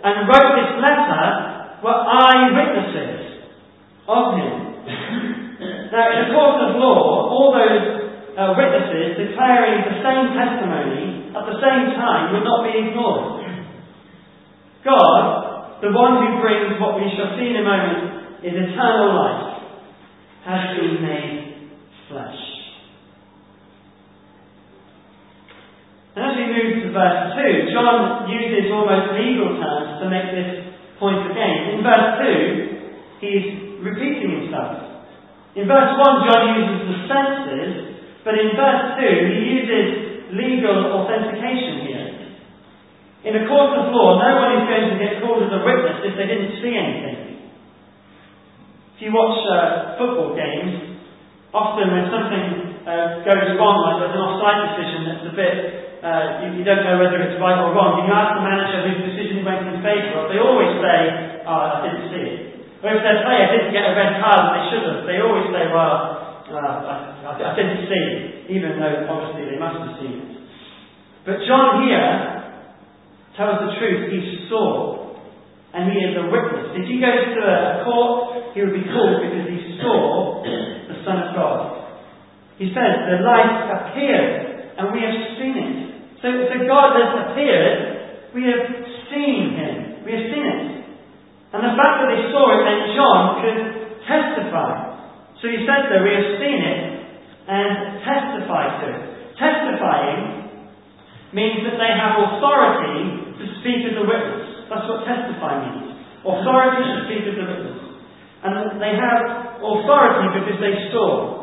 and 0.00 0.24
wrote 0.24 0.50
this 0.56 0.72
letter 0.80 1.24
were 1.84 1.92
eyewitnesses 1.92 3.44
of 4.08 4.40
him. 4.40 4.54
now, 5.92 6.04
in 6.08 6.18
the 6.24 6.30
court 6.32 6.56
of 6.64 6.80
law, 6.80 7.28
all 7.28 7.52
those 7.52 8.16
uh, 8.32 8.56
witnesses 8.56 9.20
declaring 9.20 9.92
the 9.92 10.00
same 10.00 10.32
testimony 10.32 11.36
at 11.36 11.44
the 11.44 11.60
same 11.60 11.92
time 12.00 12.32
would 12.32 12.48
not 12.48 12.64
be 12.64 12.72
ignored. 12.80 13.44
God, 14.88 15.84
the 15.84 15.92
one 15.92 16.24
who 16.24 16.40
brings 16.40 16.80
what 16.80 16.96
we 16.96 17.12
shall 17.12 17.36
see 17.36 17.52
in 17.52 17.60
a 17.60 17.66
moment 17.68 18.40
is 18.40 18.56
eternal 18.56 19.12
life, 19.20 19.51
has 20.44 20.76
been 20.76 21.02
made 21.02 21.70
flesh. 22.10 22.40
And 26.12 26.20
as 26.28 26.34
we 26.36 26.44
move 26.44 26.84
to 26.84 26.88
verse 26.92 27.32
2, 27.40 27.72
John 27.72 28.28
uses 28.28 28.68
almost 28.68 29.16
legal 29.16 29.56
terms 29.56 30.02
to 30.02 30.12
make 30.12 30.28
this 30.34 30.76
point 31.00 31.24
again. 31.30 31.72
In 31.72 31.80
verse 31.80 32.20
2, 32.20 33.24
he's 33.24 33.46
repeating 33.80 34.44
himself. 34.44 35.08
In 35.56 35.64
verse 35.64 35.96
1, 35.96 36.28
John 36.28 36.42
uses 36.58 36.80
the 36.84 36.98
senses, 37.08 37.72
but 38.28 38.36
in 38.36 38.52
verse 38.52 38.98
2, 39.00 39.08
he 39.08 39.40
uses 39.56 39.86
legal 40.36 41.00
authentication 41.00 41.88
here. 41.88 42.08
In 43.24 43.38
a 43.38 43.46
court 43.46 43.72
of 43.78 43.94
law, 43.94 44.18
no 44.18 44.30
one 44.36 44.52
is 44.58 44.64
going 44.66 44.86
to 44.92 44.98
get 44.98 45.22
called 45.22 45.46
as 45.46 45.52
a 45.54 45.62
witness 45.62 46.02
if 46.02 46.14
they 46.18 46.26
didn't 46.26 46.58
see 46.60 46.74
anything. 46.74 47.31
If 49.02 49.10
you 49.10 49.18
watch 49.18 49.34
uh, 49.50 49.98
football 49.98 50.30
games, 50.38 50.94
often 51.50 51.90
when 51.90 52.06
something 52.06 52.46
uh, 52.86 53.26
goes 53.26 53.50
wrong, 53.58 53.82
like 53.82 53.98
there's 53.98 54.14
an 54.14 54.22
offside 54.22 54.78
decision 54.78 55.10
that's 55.10 55.26
a 55.26 55.34
bit 55.34 55.56
uh, 56.06 56.46
you, 56.46 56.62
you, 56.62 56.62
don't 56.62 56.86
know 56.86 57.02
whether 57.02 57.18
it's 57.18 57.34
right 57.42 57.58
or 57.66 57.74
wrong, 57.74 57.98
and 57.98 58.06
you 58.06 58.14
ask 58.14 58.38
the 58.38 58.46
manager 58.46 58.78
whose 58.86 59.02
decision 59.02 59.42
went 59.42 59.66
in 59.66 59.82
favour 59.82 60.22
of, 60.22 60.30
they 60.30 60.38
always 60.38 60.78
say, 60.78 60.98
oh, 61.42 61.50
I 61.50 61.78
didn't 61.82 62.14
see 62.14 62.24
it. 62.30 62.42
Or 62.78 62.94
if 62.94 63.02
their 63.02 63.26
player 63.26 63.46
didn't 63.50 63.74
get 63.74 63.90
a 63.90 63.94
red 63.98 64.22
card 64.22 64.38
and 64.38 64.54
they 64.54 64.64
should 64.70 64.84
have, 64.86 65.02
they 65.02 65.18
always 65.18 65.50
say, 65.50 65.66
well, 65.74 65.94
uh, 66.46 66.62
I, 66.62 66.94
I, 67.26 67.30
I 67.42 67.52
didn't 67.58 67.90
see 67.90 68.02
it, 68.06 68.54
even 68.54 68.78
though 68.78 69.02
obviously 69.10 69.50
they 69.50 69.58
must 69.58 69.82
have 69.82 69.98
seen 69.98 70.14
it. 70.14 70.30
But 71.26 71.42
John 71.50 71.90
here 71.90 72.14
tells 73.34 73.66
the 73.66 73.74
truth, 73.82 74.14
he 74.14 74.46
saw, 74.46 75.18
and 75.74 75.90
he 75.90 75.98
is 76.06 76.14
a 76.22 76.30
witness. 76.30 76.70
If 76.78 76.86
he 76.86 77.02
goes 77.02 77.34
to 77.34 77.42
a 77.42 77.82
court, 77.82 78.31
he 78.52 78.60
would 78.60 78.76
be 78.76 78.84
called 78.88 79.24
because 79.24 79.48
he 79.48 79.80
saw 79.80 80.44
the 80.44 80.96
Son 81.04 81.16
of 81.24 81.28
God. 81.32 81.60
He 82.60 82.68
says, 82.70 82.92
the 83.08 83.24
light 83.24 83.72
appeared, 83.72 84.76
and 84.76 84.92
we 84.92 85.00
have 85.00 85.18
seen 85.40 85.56
it. 85.56 85.74
So, 86.20 86.28
so 86.30 86.54
God 86.68 86.94
has 87.00 87.10
appeared, 87.26 88.30
we 88.36 88.44
have 88.46 88.64
seen 89.10 89.56
him, 89.56 90.04
we 90.04 90.12
have 90.14 90.26
seen 90.30 90.44
it. 90.44 90.62
And 91.52 91.60
the 91.64 91.74
fact 91.76 91.94
that 92.04 92.08
they 92.12 92.22
saw 92.32 92.44
it 92.54 92.60
meant 92.64 92.84
John 92.96 93.20
could 93.44 93.60
testify. 94.08 94.72
So 95.40 95.50
he 95.50 95.66
said 95.66 95.90
there, 95.90 96.04
we 96.04 96.14
have 96.16 96.30
seen 96.40 96.60
it 96.62 96.80
and 97.48 98.00
testify 98.06 98.64
to 98.80 98.86
it. 98.88 99.02
Testifying 99.36 100.48
means 101.34 101.64
that 101.66 101.76
they 101.80 101.92
have 101.92 102.20
authority 102.20 103.32
to 103.36 103.44
speak 103.60 103.84
as 103.90 103.96
a 103.96 104.04
witness. 104.06 104.70
That's 104.70 104.86
what 104.86 105.04
testify 105.04 105.60
means. 105.66 105.98
Authority 106.22 106.84
to 106.86 106.96
speak 107.10 107.26
as 107.26 107.36
a 107.36 107.44
witness. 107.48 107.91
And 108.42 108.82
they 108.82 108.98
have 108.98 109.62
authority 109.62 110.26
because 110.42 110.58
they 110.58 110.74
saw. 110.90 111.42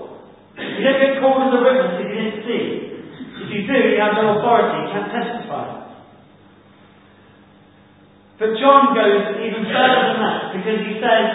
You 0.59 0.83
don't 0.83 0.99
get 0.99 1.23
called 1.23 1.47
as 1.47 1.55
a 1.55 1.61
witness 1.63 1.95
if 1.95 2.07
you 2.11 2.17
didn't 2.19 2.39
see. 2.43 2.63
If 3.39 3.49
you 3.55 3.61
do, 3.63 3.77
you 3.95 3.99
have 4.03 4.19
no 4.19 4.35
authority, 4.35 4.83
you 4.83 4.89
can't 4.91 5.07
testify. 5.07 5.79
But 8.39 8.55
John 8.59 8.91
goes 8.95 9.39
even 9.39 9.63
further 9.67 10.01
than 10.11 10.19
that 10.23 10.39
because 10.55 10.79
he 10.83 10.99
says, 10.99 11.27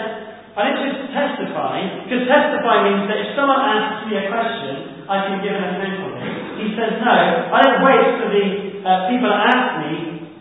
I 0.53 0.71
don't 0.71 0.81
just 0.85 1.11
testify, 1.11 2.05
because 2.05 2.29
testify 2.29 2.75
means 2.85 3.05
that 3.09 3.19
if 3.25 3.29
someone 3.37 3.59
asks 3.59 4.07
me 4.09 4.17
a 4.21 4.25
question, 4.29 5.05
I 5.09 5.29
can 5.29 5.43
give 5.43 5.53
an 5.53 5.65
account 5.65 6.01
of 6.01 6.17
it. 6.17 6.33
He 6.61 6.67
says, 6.73 6.97
no, 7.01 7.17
I 7.51 7.59
don't 7.61 7.81
wait 7.85 8.05
for 8.21 8.29
the 8.29 8.45
uh, 8.85 9.09
people 9.09 9.29
to 9.29 9.39
ask 9.49 9.67
me, 9.85 9.93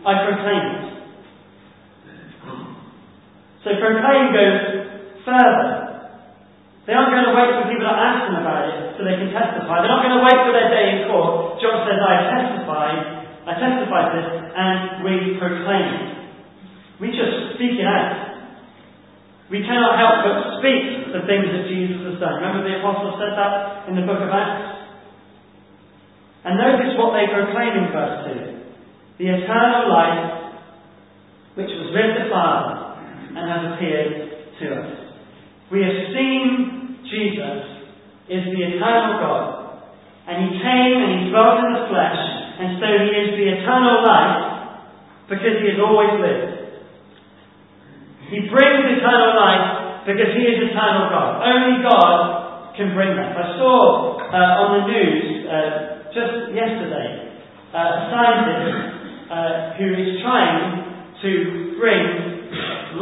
I 0.04 0.12
proclaim 0.24 0.64
it. 0.72 0.84
So 3.64 3.68
proclaim 3.80 4.32
goes 4.32 4.83
further. 5.24 5.94
They 6.84 6.92
aren't 6.92 7.16
going 7.16 7.28
to 7.32 7.36
wait 7.36 7.50
for 7.56 7.64
people 7.72 7.88
to 7.88 7.96
ask 7.96 8.28
them 8.28 8.44
about 8.44 8.68
it 8.68 8.76
so 8.94 9.08
they 9.08 9.16
can 9.16 9.32
testify. 9.32 9.80
They're 9.80 9.92
not 9.92 10.04
going 10.04 10.20
to 10.20 10.24
wait 10.24 10.38
for 10.44 10.52
their 10.52 10.68
day 10.68 10.86
in 10.94 10.98
court. 11.08 11.56
John 11.64 11.88
says, 11.88 11.96
I 11.96 12.14
testify, 12.28 12.88
I 13.48 13.52
testify 13.56 14.00
to 14.04 14.12
this, 14.20 14.28
and 14.52 14.78
we 15.00 15.40
proclaim 15.40 15.86
it. 15.96 16.06
We 17.00 17.08
just 17.08 17.56
speak 17.56 17.80
it 17.80 17.88
out. 17.88 18.36
We 19.48 19.64
cannot 19.64 19.96
help 19.96 20.16
but 20.28 20.36
speak 20.60 21.12
the 21.12 21.24
things 21.24 21.48
that 21.52 21.64
Jesus 21.68 22.00
has 22.04 22.16
done. 22.20 22.40
Remember 22.40 22.64
the 22.64 22.80
apostle 22.84 23.16
said 23.16 23.32
that 23.32 23.88
in 23.88 23.96
the 23.96 24.04
book 24.04 24.20
of 24.20 24.28
Acts? 24.28 24.74
And 26.44 26.60
notice 26.60 26.96
what 27.00 27.16
they 27.16 27.32
proclaim 27.32 27.72
in 27.80 27.86
verse 27.92 28.16
2. 29.16 29.24
The 29.24 29.28
eternal 29.40 29.88
life 29.88 30.44
which 31.54 31.70
was 31.70 31.88
with 31.94 32.12
the 32.18 32.26
Father 32.30 32.98
and 33.32 33.44
has 33.46 33.62
appeared 33.72 34.12
to 34.60 34.64
us. 34.74 34.93
We 35.72 35.80
have 35.80 35.98
seen 36.12 36.98
Jesus 37.08 37.58
is 38.28 38.42
the 38.52 38.60
eternal 38.74 39.20
God. 39.20 39.46
And 40.26 40.48
he 40.48 40.50
came 40.56 40.96
and 41.04 41.10
he 41.20 41.30
dwelt 41.30 41.60
in 41.60 41.72
the 41.76 41.86
flesh 41.92 42.44
and 42.54 42.78
so 42.78 42.86
he 42.86 43.10
is 43.18 43.28
the 43.34 43.46
eternal 43.60 44.06
life 44.06 44.38
because 45.26 45.58
he 45.58 45.74
has 45.74 45.80
always 45.82 46.14
lived. 46.22 46.54
He 48.30 48.46
brings 48.46 48.82
eternal 48.94 49.34
life 49.34 50.06
because 50.06 50.30
he 50.38 50.44
is 50.46 50.70
eternal 50.70 51.10
God. 51.10 51.42
Only 51.42 51.82
God 51.82 52.76
can 52.78 52.94
bring 52.94 53.10
that. 53.18 53.34
I 53.34 53.58
saw 53.58 54.22
uh, 54.22 54.62
on 54.62 54.68
the 54.78 54.82
news 54.86 55.50
uh, 55.50 55.58
just 56.14 56.54
yesterday 56.54 57.42
uh, 57.74 57.78
a 57.78 58.00
scientist 58.14 58.70
uh, 59.34 59.74
who 59.74 59.88
is 59.98 60.22
trying 60.22 60.94
to 61.26 61.30
bring 61.74 62.06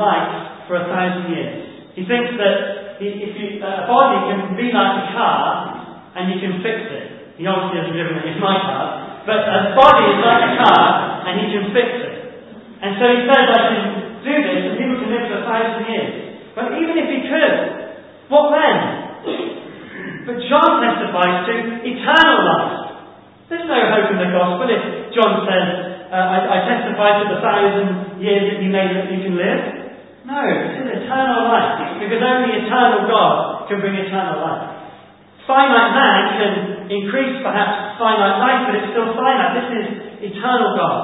life 0.01 0.64
for 0.64 0.81
a 0.81 0.85
thousand 0.88 1.29
years. 1.29 1.62
He 1.93 2.09
thinks 2.09 2.33
that 2.41 2.97
if 3.03 3.33
you, 3.37 3.61
uh, 3.61 3.85
a 3.85 3.87
body 3.89 4.19
can 4.33 4.57
be 4.57 4.73
like 4.73 4.95
a 5.03 5.07
car 5.13 5.45
and 6.17 6.33
you 6.33 6.39
can 6.41 6.63
fix 6.65 6.89
it. 6.89 7.37
He 7.37 7.45
obviously 7.45 7.85
hasn't 7.85 7.97
driven 7.97 8.21
it 8.21 8.27
in 8.33 8.39
my 8.41 8.57
car, 8.65 9.25
but 9.25 9.41
a 9.45 9.77
body 9.77 10.05
is 10.13 10.21
like 10.21 10.43
a 10.45 10.53
car 10.61 10.85
and 11.29 11.35
he 11.41 11.47
can 11.53 11.65
fix 11.73 11.89
it. 12.01 12.15
And 12.83 12.99
so 12.99 13.05
he 13.13 13.21
says, 13.29 13.45
I 13.47 13.61
can 13.71 13.85
do 14.25 14.35
this 14.41 14.61
and 14.69 14.75
people 14.81 14.97
can 15.05 15.11
live 15.13 15.25
for 15.29 15.39
a 15.41 15.45
thousand 15.45 15.85
years. 15.87 16.13
But 16.57 16.77
even 16.81 16.95
if 16.97 17.09
he 17.09 17.19
could, 17.29 17.55
what 18.33 18.57
then? 18.57 18.77
But 20.25 20.37
John 20.49 20.81
testifies 20.81 21.45
to 21.51 21.55
eternal 21.85 22.39
life. 22.47 22.83
There's 23.53 23.69
no 23.69 23.81
hope 23.93 24.09
in 24.09 24.19
the 24.23 24.33
gospel 24.33 24.65
if 24.65 25.13
John 25.13 25.45
says, 25.45 25.69
uh, 26.09 26.17
I, 26.17 26.37
I 26.41 26.59
testify 26.65 27.21
to 27.21 27.25
the 27.37 27.41
thousand 27.45 28.21
years 28.21 28.49
that 28.49 28.59
you 28.65 28.73
may 28.73 28.89
that 28.89 29.13
you 29.13 29.21
can 29.29 29.37
live. 29.37 29.61
No, 30.25 30.41
it's 30.41 31.05
eternal 31.05 31.52
life, 31.52 31.52
because 32.03 32.23
only 32.23 32.67
eternal 32.67 33.07
God 33.07 33.69
can 33.71 33.79
bring 33.79 33.95
eternal 33.95 34.43
life. 34.43 34.83
Finite 35.47 35.93
man 35.95 36.23
can 36.38 36.53
increase 36.91 37.43
perhaps 37.43 37.99
finite 37.99 38.38
life, 38.38 38.61
but 38.67 38.75
it's 38.79 38.91
still 38.95 39.11
finite. 39.15 39.53
This 39.59 39.69
is 39.75 39.87
eternal 40.33 40.79
God 40.79 41.03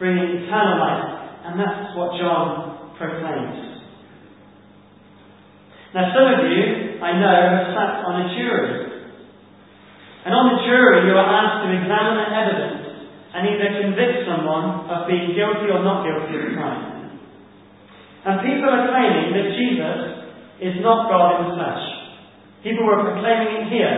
bringing 0.00 0.44
eternal 0.44 0.80
life. 0.80 1.04
And 1.44 1.60
that's 1.60 1.96
what 1.96 2.16
John 2.16 2.94
proclaims. 2.96 3.84
Now, 5.92 6.14
some 6.14 6.26
of 6.32 6.40
you, 6.46 7.02
I 7.02 7.18
know, 7.18 7.34
have 7.50 7.66
sat 7.74 7.92
on 8.06 8.14
a 8.22 8.26
jury. 8.38 8.90
And 10.24 10.32
on 10.36 10.54
the 10.54 10.58
jury, 10.68 11.08
you 11.08 11.16
are 11.16 11.28
asked 11.28 11.66
to 11.66 11.68
examine 11.72 12.16
the 12.20 12.28
evidence 12.30 12.80
and 13.34 13.42
either 13.46 13.68
convict 13.82 14.28
someone 14.28 14.86
of 14.86 15.08
being 15.08 15.34
guilty 15.34 15.72
or 15.72 15.82
not 15.82 16.04
guilty 16.06 16.36
of 16.36 16.42
a 16.44 16.54
crime. 16.54 16.89
And 18.20 18.44
people 18.44 18.68
are 18.68 18.84
claiming 18.92 19.32
that 19.32 19.46
Jesus 19.56 19.98
is 20.60 20.76
not 20.84 21.08
God 21.08 21.40
in 21.40 21.40
the 21.48 21.52
flesh. 21.56 21.84
People 22.60 22.84
were 22.84 23.00
proclaiming 23.00 23.64
it 23.64 23.66
here 23.72 23.96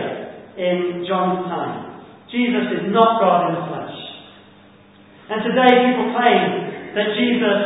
in 0.55 1.03
John's 1.03 1.43
time. 1.51 1.99
Jesus 2.31 2.71
is 2.79 2.83
not 2.95 3.19
God 3.19 3.51
in 3.51 3.53
the 3.59 3.65
flesh. 3.67 3.97
And 5.27 5.39
today 5.43 5.71
people 5.91 6.15
claim 6.15 6.43
that 6.95 7.07
Jesus 7.19 7.59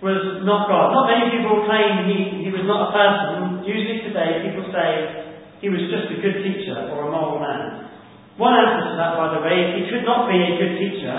was 0.00 0.42
not 0.48 0.66
God. 0.66 0.96
Not 0.96 1.12
many 1.12 1.28
people 1.36 1.68
claim 1.68 2.08
he, 2.08 2.48
he 2.48 2.50
was 2.50 2.64
not 2.64 2.88
a 2.88 2.90
person. 2.90 3.62
Usually 3.68 4.02
today 4.08 4.48
people 4.48 4.66
say 4.72 4.88
he 5.60 5.68
was 5.68 5.84
just 5.92 6.08
a 6.08 6.18
good 6.18 6.40
teacher 6.40 6.88
or 6.90 7.06
a 7.06 7.08
moral 7.12 7.38
man. 7.38 7.92
One 8.40 8.56
answer 8.56 8.90
to 8.90 8.94
that, 8.96 9.14
by 9.20 9.36
the 9.36 9.44
way, 9.44 9.54
is 9.60 9.68
he 9.76 9.82
could 9.92 10.08
not 10.08 10.24
be 10.24 10.40
a 10.40 10.56
good 10.56 10.74
teacher 10.80 11.16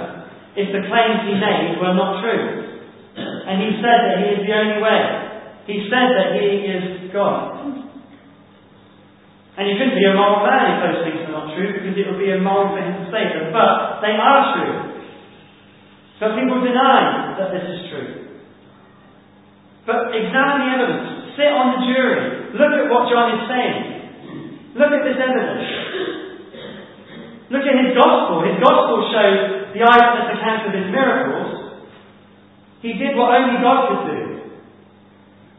if 0.58 0.68
the 0.74 0.82
claims 0.90 1.30
he 1.30 1.38
made 1.38 1.78
were 1.78 1.94
not 1.94 2.26
true. 2.26 2.73
And 3.16 3.56
he 3.62 3.78
said 3.78 4.00
that 4.10 4.16
he 4.26 4.28
is 4.38 4.42
the 4.42 4.54
only 4.54 4.80
way. 4.82 5.02
He 5.70 5.78
said 5.88 6.08
that 6.12 6.30
he 6.36 6.48
is 6.66 6.84
God. 7.14 7.54
And 9.54 9.70
you 9.70 9.78
couldn't 9.78 10.02
be 10.02 10.08
a 10.10 10.18
moral 10.18 10.42
man 10.42 10.66
if 10.74 10.78
those 10.82 11.00
things 11.06 11.20
are 11.30 11.34
not 11.34 11.54
true, 11.54 11.78
because 11.78 11.94
it 11.94 12.10
would 12.10 12.18
be 12.18 12.34
immoral 12.34 12.74
for 12.74 12.82
him 12.82 13.06
to 13.06 13.08
say 13.14 13.30
them. 13.30 13.54
But 13.54 14.02
they 14.02 14.18
are 14.18 14.42
true. 14.58 14.74
But 16.18 16.34
people 16.40 16.58
deny 16.66 17.38
that 17.38 17.54
this 17.54 17.66
is 17.70 17.80
true. 17.94 18.10
But 19.86 20.10
examine 20.16 20.58
the 20.64 20.70
evidence. 20.74 21.06
Sit 21.38 21.52
on 21.54 21.78
the 21.78 21.82
jury. 21.86 22.56
Look 22.56 22.72
at 22.72 22.90
what 22.90 23.12
John 23.12 23.28
is 23.36 23.44
saying. 23.46 23.84
Look 24.74 24.90
at 24.90 25.04
this 25.06 25.20
evidence. 25.22 25.70
Look 27.52 27.62
at 27.62 27.76
his 27.78 27.92
gospel. 27.94 28.42
His 28.42 28.58
gospel 28.58 29.06
shows 29.14 29.40
the 29.76 29.82
eyewitness 29.86 30.34
account 30.34 30.66
of 30.66 30.74
his 30.74 30.88
miracles. 30.90 31.43
He 32.84 33.00
did 33.00 33.16
what 33.16 33.32
only 33.32 33.64
God 33.64 33.80
could 33.88 34.04
do. 34.12 34.22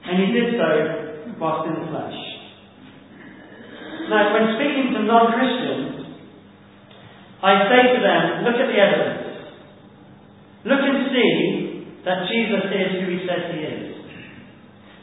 And 0.05 0.21
he 0.21 0.29
did 0.37 0.61
so 0.61 0.69
whilst 1.41 1.73
in 1.73 1.81
the 1.81 1.89
flesh. 1.89 2.21
Now, 4.13 4.37
when 4.37 4.61
speaking 4.61 4.93
to 4.93 5.01
non 5.09 5.33
Christians, 5.33 6.05
I 7.41 7.65
say 7.73 7.81
to 7.97 8.01
them, 8.05 8.45
look 8.45 8.61
at 8.61 8.69
the 8.69 8.77
evidence. 8.77 9.25
Look 10.69 10.81
and 10.85 11.09
see 11.09 11.33
that 12.05 12.29
Jesus 12.29 12.65
is 12.69 12.89
who 13.01 13.07
he 13.09 13.21
says 13.25 13.53
he 13.57 13.61
is. 13.65 13.85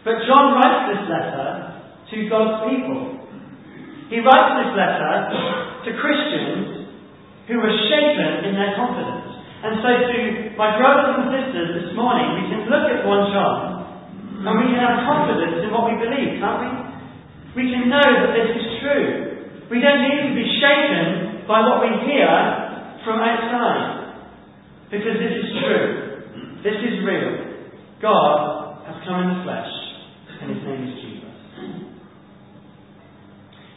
But 0.06 0.22
John 0.30 0.58
writes 0.58 0.94
this 0.94 1.04
letter 1.10 1.50
to 2.10 2.18
God's 2.30 2.58
people. 2.70 3.02
He 4.10 4.22
writes 4.22 4.54
this 4.62 4.74
letter 4.78 5.14
to 5.86 5.90
Christians 6.02 6.90
who 7.50 7.58
were 7.58 7.74
shaken 7.90 8.46
in 8.50 8.54
their 8.58 8.74
confidence. 8.78 9.32
And 9.62 9.74
so 9.86 9.90
to 9.94 10.18
my 10.62 10.78
brothers 10.78 11.18
and 11.18 11.26
sisters 11.34 11.70
this 11.74 11.90
morning, 11.98 12.38
we 12.38 12.46
can 12.54 12.70
look 12.70 12.86
at 12.86 13.02
1 13.02 13.34
John 13.34 13.82
and 14.46 14.54
we 14.62 14.70
can 14.70 14.78
have 14.78 15.10
confidence 15.10 15.58
in 15.58 15.74
what 15.74 15.90
we 15.90 15.98
believe, 15.98 16.38
can't 16.38 16.62
we? 16.62 16.70
We 17.58 17.74
can 17.74 17.90
know 17.90 18.06
that 18.06 18.30
this 18.30 18.62
is 18.62 18.66
true. 18.78 19.10
We 19.74 19.82
don't 19.82 20.06
need 20.06 20.22
to 20.30 20.34
be 20.38 20.46
shaken 20.62 21.50
by 21.50 21.66
what 21.66 21.82
we 21.82 21.90
hear 22.06 22.30
from 23.02 23.26
outside. 23.26 24.22
Because 24.94 25.18
this 25.18 25.34
is 25.34 25.50
true. 25.66 25.86
This 26.62 26.78
is 26.78 27.02
real. 27.10 27.58
God 27.98 28.86
has 28.86 29.02
come 29.02 29.18
in 29.18 29.28
the 29.34 29.40
flesh, 29.42 29.74
and 30.46 30.46
his 30.54 30.62
name 30.62 30.82
is 30.86 30.94
Jesus. 31.02 31.38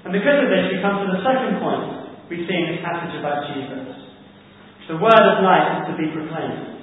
And 0.05 0.12
because 0.12 0.37
of 0.37 0.53
this, 0.53 0.68
we 0.68 0.85
come 0.85 1.01
to 1.01 1.09
the 1.16 1.25
second 1.25 1.64
point 1.64 2.29
we 2.29 2.44
see 2.44 2.53
in 2.53 2.77
this 2.77 2.85
passage 2.85 3.16
about 3.16 3.49
Jesus. 3.57 4.05
The 4.85 5.01
word 5.01 5.25
of 5.33 5.40
life 5.40 5.81
is 5.81 5.83
to 5.88 5.94
be 5.97 6.12
proclaimed. 6.12 6.73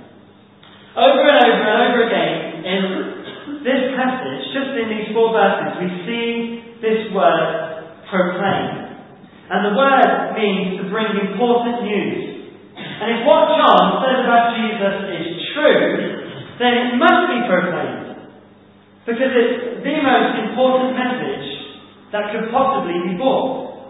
Over 0.92 1.24
and 1.24 1.40
over 1.40 1.62
and 1.64 1.80
over 1.88 2.00
again 2.08 2.34
in 2.68 2.82
this 3.64 3.96
passage, 3.96 4.42
just 4.52 4.72
in 4.76 4.88
these 4.92 5.10
four 5.16 5.32
verses, 5.32 5.80
we 5.80 5.88
see 6.04 6.28
this 6.84 7.12
word 7.16 7.96
proclaimed. 8.12 8.92
And 9.52 9.72
the 9.72 9.76
word 9.76 10.36
means 10.36 10.80
to 10.80 10.90
bring 10.92 11.12
important 11.32 11.84
news 11.84 12.32
and 13.02 13.18
if 13.18 13.26
what 13.26 13.50
John 13.58 14.06
says 14.06 14.20
about 14.22 14.54
Jesus 14.62 14.96
is 15.10 15.28
true, 15.58 15.90
then 16.62 16.74
it 16.86 16.90
must 17.02 17.24
be 17.34 17.40
proclaimed. 17.50 18.30
Because 19.10 19.34
it's 19.34 19.82
the 19.82 19.98
most 20.06 20.32
important 20.46 20.94
message 20.94 21.48
that 22.14 22.30
could 22.30 22.54
possibly 22.54 23.02
be 23.10 23.18
brought. 23.18 23.90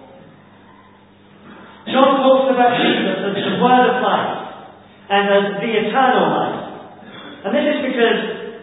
John 1.91 2.23
talks 2.23 2.55
about 2.55 2.79
Jesus 2.79 3.19
as 3.19 3.35
the 3.35 3.59
Word 3.59 3.85
of 3.91 3.97
life 3.99 4.37
and 5.11 5.23
as 5.27 5.45
the 5.59 5.71
eternal 5.75 6.25
life. 6.31 6.50
And 7.41 7.49
this 7.49 7.65
is 7.65 7.79
because 7.81 8.19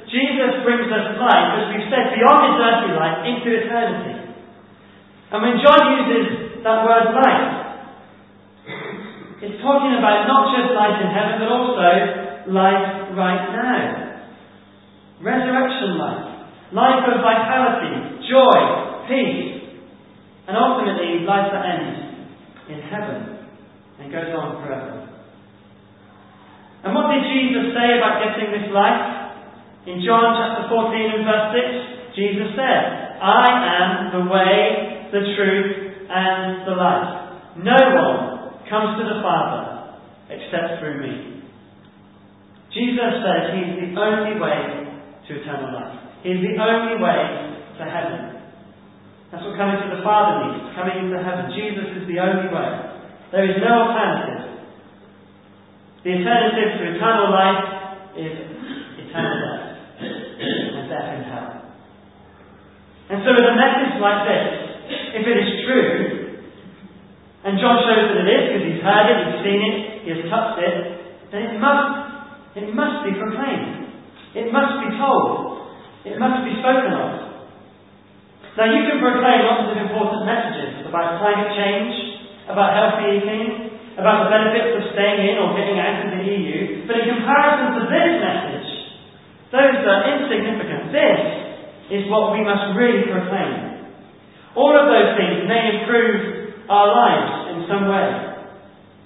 Jesus 0.07 0.63
brings 0.63 0.89
us 0.89 1.19
life, 1.19 1.49
as 1.59 1.65
we've 1.75 1.89
said, 1.91 2.15
beyond 2.15 2.39
this 2.47 2.57
earthly 2.63 2.93
life 2.95 3.19
into 3.27 3.49
eternity. 3.53 4.15
And 5.35 5.39
when 5.43 5.61
John 5.61 5.81
uses 5.99 6.63
that 6.65 6.79
word 6.87 7.13
life, 7.13 7.69
it's 9.43 9.59
talking 9.63 9.95
about 9.99 10.27
not 10.27 10.51
just 10.57 10.75
life 10.75 10.99
in 11.03 11.11
heaven, 11.11 11.35
but 11.43 11.49
also 11.51 11.87
life 12.51 13.13
right 13.15 13.45
now. 13.53 13.83
Resurrection 15.21 15.99
life. 15.99 16.25
Life 16.73 17.03
of 17.09 17.25
vitality, 17.25 18.23
joy, 18.29 18.59
peace, 19.09 19.81
and 20.47 20.57
ultimately 20.57 21.25
life 21.25 21.49
that 21.53 21.65
ends 21.65 22.29
in 22.69 22.81
heaven 22.93 23.39
and 24.01 24.13
goes 24.13 24.33
on 24.37 24.63
forever. 24.63 25.08
And 26.85 26.95
what 26.95 27.11
did 27.11 27.27
Jesus 27.27 27.75
say 27.75 27.99
about 27.99 28.23
getting 28.23 28.55
this 28.55 28.71
life? 28.71 29.35
In 29.87 30.05
John 30.05 30.37
chapter 30.37 30.69
14 30.71 31.17
and 31.17 31.23
verse 31.27 31.49
6, 32.13 32.15
Jesus 32.15 32.49
said, 32.55 33.19
I 33.19 33.47
am 33.51 33.91
the 34.15 34.25
way, 34.31 35.09
the 35.11 35.23
truth, 35.35 36.07
and 36.07 36.67
the 36.67 36.77
life. 36.79 37.11
No 37.59 37.79
one 37.99 38.19
comes 38.71 39.01
to 39.01 39.05
the 39.05 39.19
Father 39.25 39.99
except 40.31 40.79
through 40.79 41.03
me. 41.03 41.43
Jesus 42.71 43.13
says 43.25 43.57
He 43.57 43.61
is 43.65 43.73
the 43.81 43.91
only 43.99 44.39
way 44.39 44.87
to 45.27 45.31
eternal 45.35 45.73
life. 45.73 45.99
He 46.23 46.37
is 46.37 46.41
the 46.45 46.57
only 46.63 47.01
way 47.03 47.21
to 47.81 47.83
heaven. 47.83 48.39
That's 49.33 49.45
what 49.45 49.57
coming 49.57 49.77
to 49.83 49.91
the 49.93 50.03
Father 50.05 50.47
means, 50.47 50.73
coming 50.77 51.09
into 51.09 51.19
heaven. 51.21 51.53
Jesus 51.53 52.01
is 52.01 52.05
the 52.09 52.21
only 52.23 52.49
way. 52.49 52.71
There 53.33 53.45
is 53.45 53.57
no 53.61 53.93
alternative. 53.93 54.48
The 56.05 56.11
alternative 56.15 56.71
to 56.79 56.85
eternal 56.95 57.29
life 57.35 57.65
is 58.15 58.35
eternal 59.03 59.35
death 59.43 59.79
and 59.99 60.87
death 60.87 61.09
in 61.19 61.23
hell. 61.27 61.51
And 63.11 63.19
so 63.27 63.35
with 63.35 63.47
a 63.51 63.57
message 63.59 63.99
like 63.99 64.23
this, 64.31 64.47
if 65.19 65.25
it 65.27 65.37
is 65.43 65.51
true, 65.67 65.91
and 67.45 67.59
John 67.59 67.83
shows 67.83 68.15
that 68.15 68.23
it 68.23 68.31
is 68.31 68.43
because 68.47 68.65
he's 68.69 68.83
heard 68.85 69.07
it, 69.11 69.19
he's 69.27 69.41
seen 69.43 69.61
it, 69.63 69.77
he 70.05 70.09
has 70.15 70.23
touched 70.31 70.59
it, 70.63 70.77
then 71.35 71.41
it 71.51 71.57
must, 71.59 71.89
it 72.55 72.69
must 72.75 73.03
be 73.03 73.17
proclaimed. 73.19 73.91
It 74.39 74.53
must 74.53 74.75
be 74.85 74.95
told. 75.01 75.67
It 76.07 76.15
must 76.21 76.47
be 76.47 76.53
spoken 76.63 76.95
of. 76.95 77.11
Now 78.55 78.67
you 78.71 78.87
can 78.91 78.99
proclaim 78.99 79.47
lots 79.47 79.71
of 79.71 79.77
important 79.79 80.27
messages 80.27 80.83
about 80.87 81.23
climate 81.23 81.55
change, 81.55 81.95
about 82.51 82.75
healthy 82.75 83.23
eating, 83.23 83.68
about 83.99 84.25
the 84.25 84.31
benefits 84.31 84.79
of 84.79 84.83
staying 84.95 85.27
in 85.27 85.43
or 85.43 85.59
getting 85.59 85.75
out 85.83 86.07
of 86.07 86.15
the 86.15 86.23
EU, 86.23 86.87
but 86.87 87.03
in 87.03 87.19
comparison 87.19 87.83
to 87.83 87.83
this 87.91 88.11
message, 88.23 88.69
those 89.51 89.83
are 89.83 90.01
insignificant. 90.15 90.95
This 90.95 91.21
is 91.91 92.07
what 92.07 92.31
we 92.31 92.47
must 92.47 92.79
really 92.79 93.11
proclaim. 93.11 93.91
All 94.55 94.71
of 94.71 94.87
those 94.87 95.19
things 95.19 95.51
may 95.51 95.83
improve 95.83 96.55
our 96.71 96.89
lives 96.95 97.59
in 97.59 97.59
some 97.67 97.91
way, 97.91 98.09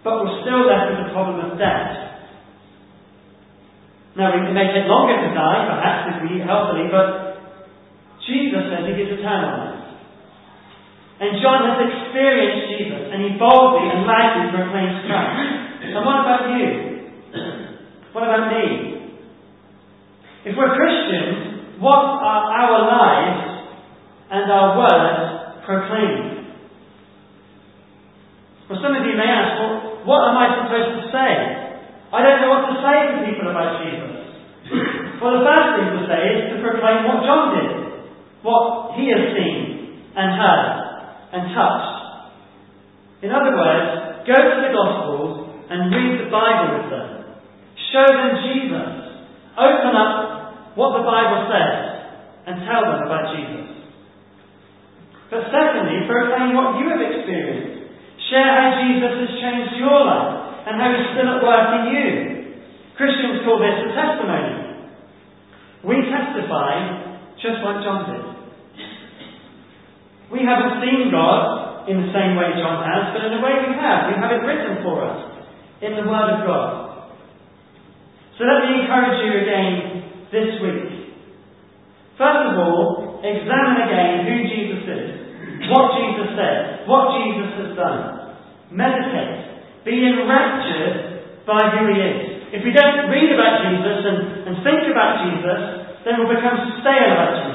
but 0.04 0.20
we're 0.20 0.44
still 0.44 0.68
left 0.68 0.92
with 0.92 1.08
the 1.08 1.10
problem 1.16 1.40
of 1.40 1.56
death. 1.56 2.12
Now, 4.12 4.36
it 4.36 4.44
may 4.52 4.68
take 4.76 4.84
longer 4.92 5.16
to 5.24 5.30
die, 5.32 5.60
perhaps, 5.72 6.00
if 6.12 6.16
we 6.20 6.36
eat 6.36 6.44
healthily, 6.44 6.92
but 6.92 7.40
Jesus 8.28 8.68
says 8.68 8.84
he 8.84 8.92
gives 8.92 9.16
eternal 9.16 9.56
life. 9.56 9.81
And 11.22 11.38
John 11.38 11.62
has 11.70 11.78
experienced 11.86 12.66
Jesus, 12.74 13.14
and 13.14 13.22
he 13.22 13.38
boldly 13.38 13.94
and 13.94 14.02
loudly 14.02 14.50
proclaims 14.50 15.06
Christ. 15.06 15.38
And 15.82 16.06
what 16.06 16.18
about 16.26 16.50
you? 16.58 16.66
What 18.12 18.26
about 18.26 18.50
me? 18.50 18.92
If 20.44 20.52
we're 20.58 20.74
Christians, 20.74 21.78
what 21.78 22.02
are 22.20 22.42
our 22.50 22.76
lives 22.84 23.40
and 24.30 24.50
our 24.50 24.68
words 24.76 25.62
proclaiming? 25.64 26.58
Well, 28.68 28.82
some 28.82 28.94
of 28.98 29.06
you 29.06 29.14
may 29.16 29.30
ask, 29.30 29.62
well, 29.62 30.02
what 30.04 30.20
am 30.28 30.36
I 30.36 30.46
supposed 30.60 30.92
to 31.00 31.04
say? 31.08 31.30
I 32.12 32.18
don't 32.20 32.42
know 32.42 32.50
what 32.50 32.66
to 32.68 32.76
say 32.82 32.96
to 33.14 33.16
people 33.30 33.48
about 33.48 33.80
Jesus. 33.80 34.12
well, 35.22 35.38
the 35.38 35.46
first 35.46 35.68
thing 35.78 35.88
to 35.98 36.02
say 36.04 36.20
is 36.34 36.40
to 36.52 36.56
proclaim 36.60 37.06
what 37.06 37.22
John 37.24 37.44
did, 37.54 37.70
what 38.42 38.98
he 38.98 39.08
has 39.14 39.32
seen 39.38 40.02
and 40.18 40.28
heard 40.36 40.81
and 41.32 41.42
touched. 41.56 41.96
In 43.24 43.30
other 43.32 43.56
words, 43.56 44.24
go 44.28 44.36
to 44.36 44.56
the 44.60 44.72
Gospels 44.72 45.52
and 45.70 45.88
read 45.88 46.26
the 46.26 46.30
Bible 46.30 46.68
with 46.76 46.88
them. 46.92 47.08
Show 47.92 48.06
them 48.08 48.32
Jesus. 48.44 48.90
Open 49.56 49.92
up 49.96 50.76
what 50.76 50.96
the 51.00 51.04
Bible 51.04 51.48
says 51.48 51.76
and 52.48 52.66
tell 52.68 52.82
them 52.84 53.06
about 53.06 53.32
Jesus. 53.36 53.72
But 55.32 55.48
secondly, 55.48 56.04
proclaim 56.04 56.52
what 56.52 56.76
you 56.76 56.92
have 56.92 57.00
experienced. 57.00 57.88
Share 58.28 58.52
how 58.52 58.84
Jesus 58.84 59.12
has 59.16 59.30
changed 59.40 59.80
your 59.80 60.04
life 60.04 60.68
and 60.68 60.76
how 60.76 60.92
he's 60.92 61.08
still 61.16 61.30
at 61.32 61.40
work 61.40 61.68
in 61.80 61.84
you. 61.94 62.08
Christians 62.96 63.40
call 63.44 63.56
this 63.60 63.80
a 63.80 63.88
testimony. 63.96 64.76
We 65.84 65.96
testify 66.12 67.16
just 67.40 67.64
like 67.64 67.80
John 67.80 68.12
did. 68.12 68.31
We 70.32 70.40
haven't 70.48 70.80
seen 70.80 71.12
God 71.12 71.84
in 71.92 72.00
the 72.00 72.10
same 72.16 72.40
way 72.40 72.56
John 72.56 72.80
has, 72.80 73.12
but 73.12 73.28
in 73.28 73.36
a 73.36 73.42
way 73.44 73.52
we 73.68 73.76
have. 73.76 74.08
We 74.08 74.16
have 74.16 74.32
it 74.32 74.42
written 74.48 74.80
for 74.80 75.04
us 75.04 75.20
in 75.84 75.92
the 75.92 76.08
Word 76.08 76.40
of 76.40 76.48
God. 76.48 77.12
So 78.40 78.48
let 78.48 78.64
me 78.64 78.80
encourage 78.80 79.20
you 79.20 79.32
again 79.44 79.70
this 80.32 80.50
week. 80.64 80.88
First 82.16 82.42
of 82.48 82.54
all, 82.64 83.20
examine 83.20 83.84
again 83.84 84.24
who 84.24 84.36
Jesus 84.48 84.82
is, 84.88 85.08
what 85.68 86.00
Jesus 86.00 86.32
said, 86.32 86.88
what 86.88 87.12
Jesus 87.20 87.50
has 87.60 87.70
done. 87.76 88.00
Meditate. 88.72 89.84
Be 89.84 90.00
enraptured 90.00 91.44
by 91.44 91.60
who 91.76 91.92
he 91.92 91.98
is. 92.00 92.18
If 92.56 92.60
we 92.64 92.72
don't 92.72 93.12
read 93.12 93.36
about 93.36 93.68
Jesus 93.68 93.98
and, 94.00 94.18
and 94.48 94.54
think 94.64 94.88
about 94.88 95.28
Jesus, 95.28 95.60
then 96.08 96.24
we'll 96.24 96.32
become 96.32 96.56
stale 96.80 97.10
about 97.12 97.32
Jesus. 97.36 97.51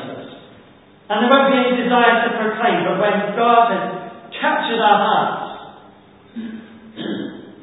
And 1.08 1.24
there 1.24 1.32
won't 1.32 1.56
be 1.56 1.60
any 1.64 1.88
desire 1.88 2.28
to 2.28 2.30
proclaim, 2.36 2.84
but 2.84 3.00
when 3.00 3.16
God 3.40 3.64
has 3.72 3.84
captured 4.36 4.84
our 4.84 5.00
hearts, 5.00 5.48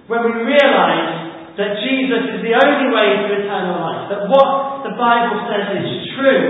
when 0.08 0.20
we 0.24 0.32
realise 0.48 1.12
that 1.60 1.76
Jesus 1.84 2.22
is 2.34 2.40
the 2.40 2.56
only 2.56 2.88
way 2.88 3.08
to 3.20 3.28
eternal 3.44 3.84
life, 3.84 4.08
that 4.10 4.22
what 4.32 4.82
the 4.88 4.96
Bible 4.96 5.44
says 5.48 5.76
is 5.76 5.88
true, 6.16 6.48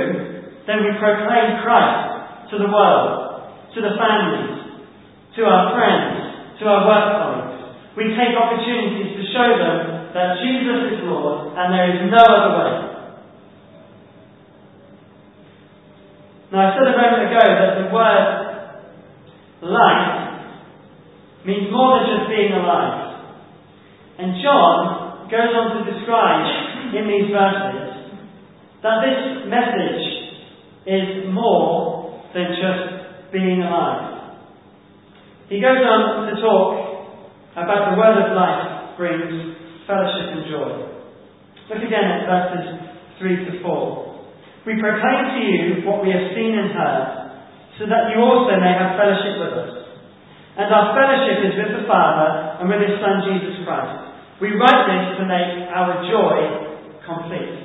then 0.70 0.86
we 0.86 0.94
proclaim 0.96 1.60
Christ 1.66 2.50
to 2.54 2.62
the 2.62 2.70
world, 2.70 3.42
to 3.74 3.78
the 3.82 3.98
families, 3.98 4.86
to 5.34 5.40
our 5.44 5.74
friends, 5.74 6.56
to 6.58 6.64
our 6.70 6.82
work 6.86 7.06
colleagues. 7.18 7.58
We 7.98 8.14
take 8.14 8.38
opportunities 8.38 9.18
to 9.18 9.22
show 9.34 9.48
them 9.58 10.14
that 10.14 10.38
Jesus 10.38 10.94
is 10.94 10.98
Lord 11.10 11.58
and 11.58 11.74
there 11.74 11.90
is 11.90 12.00
no 12.06 12.22
other 12.22 12.52
way. 12.54 12.93
Now, 16.54 16.70
I 16.70 16.78
said 16.78 16.86
a 16.86 16.94
moment 16.94 17.34
ago 17.34 17.42
that 17.50 17.72
the 17.82 17.90
word 17.90 18.26
life 19.66 20.14
means 21.42 21.66
more 21.66 21.98
than 21.98 22.06
just 22.14 22.30
being 22.30 22.54
alive. 22.54 23.26
And 24.22 24.38
John 24.38 25.26
goes 25.34 25.50
on 25.50 25.82
to 25.82 25.90
describe 25.90 26.94
in 26.94 27.10
these 27.10 27.34
verses 27.34 28.22
that 28.86 29.02
this 29.02 29.50
message 29.50 30.06
is 30.86 31.34
more 31.34 32.22
than 32.30 32.46
just 32.54 33.32
being 33.32 33.58
alive. 33.58 34.38
He 35.50 35.58
goes 35.58 35.82
on 35.82 36.30
to 36.30 36.40
talk 36.40 36.70
about 37.58 37.90
the 37.90 37.98
word 37.98 38.30
of 38.30 38.30
life 38.30 38.94
brings 38.96 39.58
fellowship 39.90 40.38
and 40.38 40.46
joy. 40.46 40.86
Look 41.66 41.82
again 41.82 42.06
at 42.14 42.30
verses 42.30 42.78
3 43.18 43.58
to 43.58 43.62
4. 43.66 44.13
We 44.64 44.80
proclaim 44.80 45.24
to 45.36 45.40
you 45.44 45.64
what 45.84 46.00
we 46.00 46.08
have 46.08 46.32
seen 46.32 46.56
and 46.56 46.72
heard, 46.72 47.06
so 47.76 47.84
that 47.84 48.12
you 48.12 48.20
also 48.20 48.56
may 48.56 48.72
have 48.72 48.96
fellowship 48.96 49.36
with 49.36 49.54
us. 49.60 49.72
And 50.56 50.72
our 50.72 50.96
fellowship 50.96 51.44
is 51.50 51.54
with 51.58 51.72
the 51.82 51.84
Father 51.84 52.62
and 52.62 52.70
with 52.70 52.80
His 52.80 52.96
Son 53.02 53.28
Jesus 53.28 53.60
Christ. 53.68 54.14
We 54.40 54.56
write 54.56 54.88
this 54.88 55.20
to 55.20 55.24
make 55.28 55.68
our 55.68 56.00
joy 56.08 56.36
complete. 57.04 57.64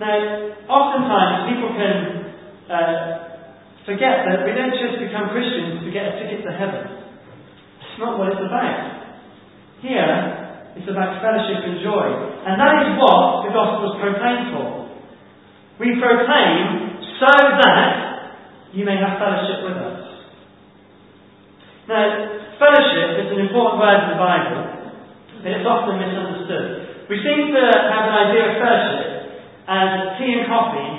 Now, 0.00 0.18
oftentimes 0.66 1.54
people 1.54 1.70
can 1.78 1.96
uh, 2.66 3.22
forget 3.86 4.26
that 4.26 4.42
we 4.42 4.50
don't 4.50 4.74
just 4.74 4.98
become 4.98 5.30
Christians 5.30 5.86
to 5.86 5.90
get 5.94 6.10
a 6.10 6.12
ticket 6.18 6.42
to 6.42 6.52
heaven. 6.58 7.06
It's 7.78 7.98
not 8.02 8.18
what 8.18 8.34
it's 8.34 8.42
about. 8.42 9.14
Here, 9.78 10.41
it's 10.76 10.88
about 10.88 11.20
fellowship 11.20 11.68
and 11.68 11.84
joy. 11.84 12.06
And 12.48 12.56
that 12.56 12.74
is 12.88 12.96
what 12.96 13.44
the 13.44 13.52
gospel 13.52 13.92
is 13.92 13.96
proclaimed 14.00 14.56
for. 14.56 14.68
We 15.80 16.00
proclaim 16.00 17.00
so 17.20 17.32
that 17.60 18.72
you 18.72 18.88
may 18.88 18.96
have 18.96 19.20
fellowship 19.20 19.68
with 19.68 19.76
us. 19.76 20.00
Now, 21.88 22.02
fellowship 22.56 23.26
is 23.26 23.28
an 23.36 23.40
important 23.46 23.76
word 23.82 23.98
in 24.06 24.08
the 24.16 24.20
Bible, 24.22 24.60
but 25.42 25.50
it's 25.50 25.66
often 25.66 25.98
misunderstood. 26.00 27.10
We 27.10 27.20
seem 27.20 27.52
to 27.52 27.64
have 27.92 28.04
an 28.08 28.16
idea 28.30 28.42
of 28.48 28.54
fellowship 28.62 29.06
as 29.68 29.88
tea 30.16 30.40
and 30.40 30.46
coffee 30.48 30.92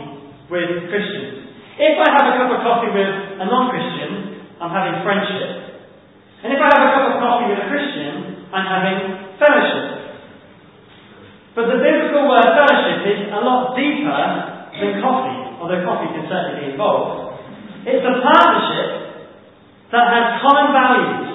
with 0.54 0.92
Christians. 0.92 1.50
If 1.80 1.96
I 1.98 2.10
have 2.14 2.26
a 2.30 2.34
cup 2.38 2.50
of 2.54 2.60
coffee 2.62 2.94
with 2.94 3.42
a 3.42 3.46
non-Christian, 3.50 4.46
I'm 4.62 4.70
having 4.70 5.02
friendship. 5.02 5.74
And 6.46 6.54
if 6.54 6.60
I 6.62 6.70
have 6.70 6.84
a 6.86 6.92
cup 6.94 7.06
of 7.10 7.16
coffee 7.18 7.48
with 7.50 7.60
a 7.64 7.68
Christian, 7.72 8.46
I'm 8.54 8.68
having 8.68 8.98
fellowship. 9.42 10.22
But 11.56 11.72
the 11.74 11.80
biblical 11.82 12.30
word 12.30 12.46
fellowship 12.54 13.08
is 13.10 13.20
a 13.34 13.42
lot 13.42 13.74
deeper 13.74 14.22
than 14.84 15.00
coffee, 15.00 15.40
although 15.64 15.82
coffee 15.88 16.12
can 16.12 16.28
certainly 16.28 16.68
be 16.68 16.68
involved. 16.76 17.40
It's 17.88 18.04
a 18.04 18.16
partnership 18.20 18.90
that 19.92 20.06
has 20.12 20.26
common 20.44 20.68
values, 20.76 21.28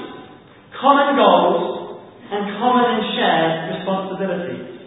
common 0.76 1.16
goals, 1.16 1.64
and 2.28 2.60
common 2.60 2.86
and 2.98 3.04
shared 3.16 3.52
responsibilities. 3.78 4.78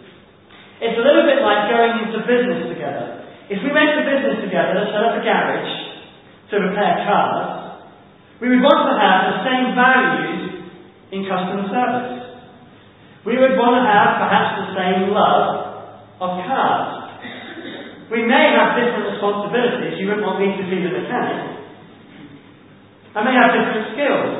It's 0.81 0.97
a 0.97 1.05
little 1.05 1.25
bit 1.25 1.41
like 1.41 1.69
going 1.69 2.05
into 2.05 2.21
business 2.25 2.69
together. 2.69 3.25
If 3.49 3.61
we 3.61 3.69
went 3.69 3.97
to 3.97 4.01
business 4.05 4.45
together, 4.45 4.89
set 4.89 5.01
up 5.05 5.17
a 5.17 5.23
garage 5.25 5.73
to 6.49 6.55
repair 6.57 7.05
cars, 7.05 7.81
we 8.41 8.49
would 8.49 8.61
want 8.65 8.89
to 8.89 8.95
have 8.97 9.19
the 9.29 9.37
same 9.45 9.77
values 9.77 10.65
in 11.13 11.29
customer 11.29 11.69
service. 11.69 12.21
We 13.25 13.37
would 13.37 13.53
want 13.53 13.77
to 13.77 13.83
have 13.85 14.17
perhaps 14.17 14.49
the 14.65 14.69
same 14.73 15.13
love 15.13 15.45
of 16.17 16.31
cars. 16.49 16.90
We 18.11 18.27
may 18.27 18.51
have 18.59 18.75
different 18.75 19.15
responsibilities. 19.15 19.95
You 19.95 20.11
wouldn't 20.11 20.27
want 20.27 20.43
me 20.43 20.51
to 20.59 20.65
be 20.67 20.83
the 20.83 20.91
mechanic. 20.91 21.63
I 23.15 23.23
may 23.23 23.31
have 23.31 23.55
different 23.55 23.95
skills. 23.95 24.31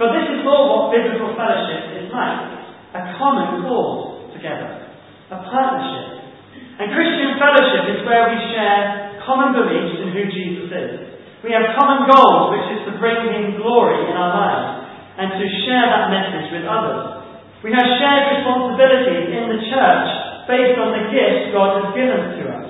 But 0.00 0.16
this 0.16 0.32
is 0.32 0.40
all 0.48 0.88
what 0.88 0.96
biblical 0.96 1.36
fellowship 1.36 2.00
is 2.00 2.08
like. 2.08 2.56
A 2.96 3.20
common 3.20 3.68
cause 3.68 4.32
together. 4.32 4.88
A 5.28 5.38
partnership. 5.44 6.24
And 6.80 6.88
Christian 6.96 7.36
fellowship 7.36 7.84
is 7.92 8.00
where 8.08 8.32
we 8.32 8.40
share 8.56 9.20
common 9.28 9.52
beliefs 9.52 10.00
in 10.00 10.16
who 10.16 10.24
Jesus 10.32 10.72
is. 10.72 10.92
We 11.44 11.52
have 11.52 11.76
common 11.76 12.08
goals, 12.08 12.56
which 12.56 12.80
is 12.80 12.80
to 12.88 12.96
bring 12.96 13.28
Him 13.28 13.60
glory 13.60 14.08
in 14.08 14.16
our 14.16 14.32
lives. 14.32 14.80
and 15.20 15.36
to 15.36 15.46
share 15.68 15.84
that 15.84 16.08
message 16.08 16.48
with 16.48 16.64
others. 16.64 17.20
We 17.60 17.76
have 17.76 17.84
shared 18.00 18.40
responsibilities 18.40 19.28
in 19.36 19.52
the 19.52 19.60
church 19.68 20.08
based 20.48 20.80
on 20.80 20.96
the 20.96 21.12
gifts 21.12 21.52
God 21.52 21.76
has 21.76 21.88
given 21.92 22.40
to 22.40 22.44
us. 22.56 22.69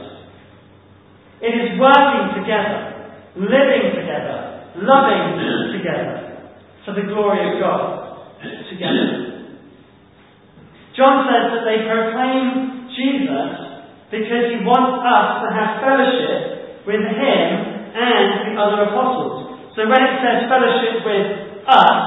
It 1.41 1.53
is 1.57 1.69
working 1.81 2.37
together, 2.37 3.17
living 3.37 3.97
together, 3.97 4.71
loving 4.77 5.41
together 5.73 6.31
for 6.85 6.93
the 6.93 7.09
glory 7.09 7.41
of 7.49 7.61
God 7.61 8.21
together. 8.69 9.41
John 10.97 11.25
says 11.25 11.45
that 11.57 11.65
they 11.65 11.81
proclaim 11.89 12.89
Jesus 12.93 13.51
because 14.13 14.53
he 14.53 14.61
wants 14.67 15.01
us 15.01 15.29
to 15.45 15.49
have 15.55 15.81
fellowship 15.81 16.85
with 16.85 17.01
him 17.01 17.47
and 17.95 18.53
the 18.53 18.55
other 18.61 18.91
apostles. 18.91 19.73
So 19.79 19.87
when 19.87 20.03
it 20.03 20.21
says 20.21 20.51
fellowship 20.51 21.01
with 21.07 21.29
us, 21.65 22.01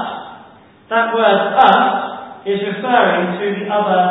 that 0.92 1.10
word 1.16 1.40
us 1.58 2.44
is 2.44 2.60
referring 2.60 3.40
to 3.40 3.46
the 3.56 3.66
other 3.72 4.02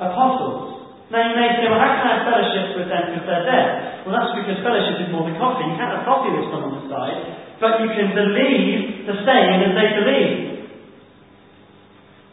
apostles. 0.00 0.90
Now 1.12 1.28
you 1.28 1.36
may 1.36 1.60
say, 1.60 1.68
well, 1.68 1.76
how 1.76 1.92
can 1.92 2.08
I 2.08 2.12
have 2.16 2.24
fellowship 2.24 2.66
with 2.72 2.88
them 2.88 3.04
because 3.12 3.28
they're 3.28 3.44
dead? 3.44 3.91
Well, 4.02 4.18
that's 4.18 4.34
because 4.34 4.58
fellowship 4.66 5.06
is 5.06 5.14
more 5.14 5.30
than 5.30 5.38
coffee. 5.38 5.62
You 5.62 5.78
can't 5.78 5.94
have 5.94 6.02
coffee 6.02 6.34
with 6.34 6.50
someone 6.50 6.90
died, 6.90 7.22
but 7.62 7.86
you 7.86 7.88
can 7.94 8.10
believe 8.10 9.06
the 9.06 9.14
same 9.22 9.62
as 9.62 9.78
they 9.78 9.88
believe. 9.94 10.66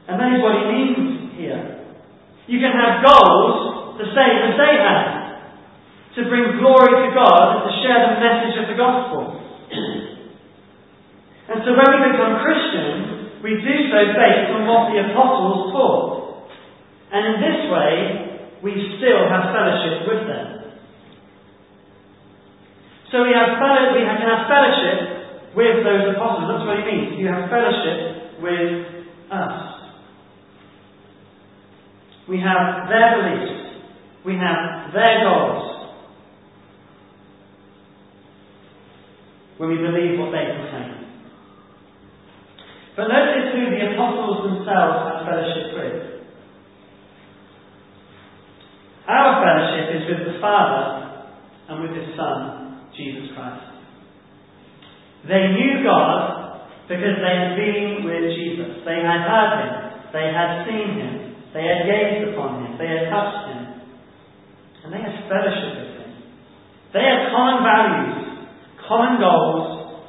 And 0.09 0.17
that 0.17 0.34
is 0.34 0.41
what 0.41 0.57
he 0.57 0.65
means 0.65 1.30
here. 1.38 1.61
You 2.49 2.57
can 2.57 2.74
have 2.74 3.05
goals 3.05 4.01
the 4.01 4.09
same 4.09 4.38
as 4.49 4.57
they 4.57 4.74
have. 4.82 5.30
To 6.17 6.26
bring 6.26 6.57
glory 6.57 7.05
to 7.05 7.13
God 7.13 7.45
and 7.53 7.61
to 7.70 7.72
share 7.86 8.01
the 8.01 8.17
message 8.17 8.57
of 8.57 8.65
the 8.65 8.74
gospel. 8.76 9.30
and 11.53 11.61
so 11.61 11.70
when 11.78 11.86
we 11.86 11.99
become 12.11 12.41
Christians, 12.41 13.38
we 13.45 13.61
do 13.61 13.76
so 13.93 13.99
based 14.17 14.49
on 14.51 14.65
what 14.65 14.89
the 14.89 15.05
apostles 15.05 15.70
taught. 15.70 16.49
And 17.13 17.22
in 17.30 17.38
this 17.39 17.70
way, 17.70 17.93
we 18.65 18.74
still 18.97 19.30
have 19.30 19.53
fellowship 19.53 20.09
with 20.09 20.26
them. 20.28 20.59
So 23.12 23.24
we 23.24 23.34
have 23.34 23.57
fellow, 23.57 23.93
we 23.97 24.05
can 24.05 24.22
have 24.22 24.45
fellowship 24.45 25.55
with 25.55 25.84
those 25.84 26.14
apostles. 26.16 26.45
That's 26.45 26.66
what 26.66 26.78
he 26.78 26.86
means. 26.86 27.20
You 27.20 27.28
have 27.28 27.49
fellowship 27.49 28.41
with 28.41 29.10
us. 29.32 29.70
We 32.30 32.38
have 32.38 32.88
their 32.88 33.18
beliefs. 33.18 33.82
We 34.26 34.34
have 34.36 34.93
their 34.93 35.26
goals. 35.26 35.66
When 39.57 39.70
we 39.70 39.78
believe 39.78 40.20
what 40.20 40.32
they 40.32 40.45
proclaim. 40.53 41.10
But 42.95 43.07
notice 43.07 43.55
who 43.55 43.70
the 43.72 43.93
apostles 43.93 44.53
themselves 44.53 44.97
have 45.10 45.26
fellowship 45.26 45.74
with. 45.74 46.20
Our 49.07 49.41
fellowship 49.41 49.95
is 49.97 50.03
with 50.05 50.34
the 50.34 50.39
Father 50.39 51.10
and 51.70 51.82
with 51.82 51.97
His 51.97 52.16
Son, 52.16 52.59
Jesus 53.00 53.32
Christ. 53.32 53.64
They 55.24 55.56
knew 55.56 55.88
God 55.88 56.68
because 56.91 57.16
they 57.24 57.36
had 57.39 57.56
been 57.56 58.04
with 58.04 58.36
Jesus. 58.36 58.84
They 58.84 59.00
had 59.00 59.24
heard 59.24 59.52
Him. 59.64 59.74
They 60.12 60.28
had 60.36 60.68
seen 60.68 60.89
Him. 61.00 61.14
They 61.56 61.64
had 61.64 61.88
gazed 61.88 62.36
upon 62.36 62.68
Him. 62.68 62.72
They 62.76 62.91
had 62.91 63.08
touched 63.08 63.56
Him. 63.56 63.62
And 64.84 64.89
they 64.91 65.00
had 65.00 65.16
fellowship 65.32 65.72
with 65.80 65.91
Him. 65.95 66.12
They 66.91 67.06
had 67.06 67.32
common 67.32 67.64
values, 67.64 68.52
common 68.84 69.22
goals, 69.22 70.04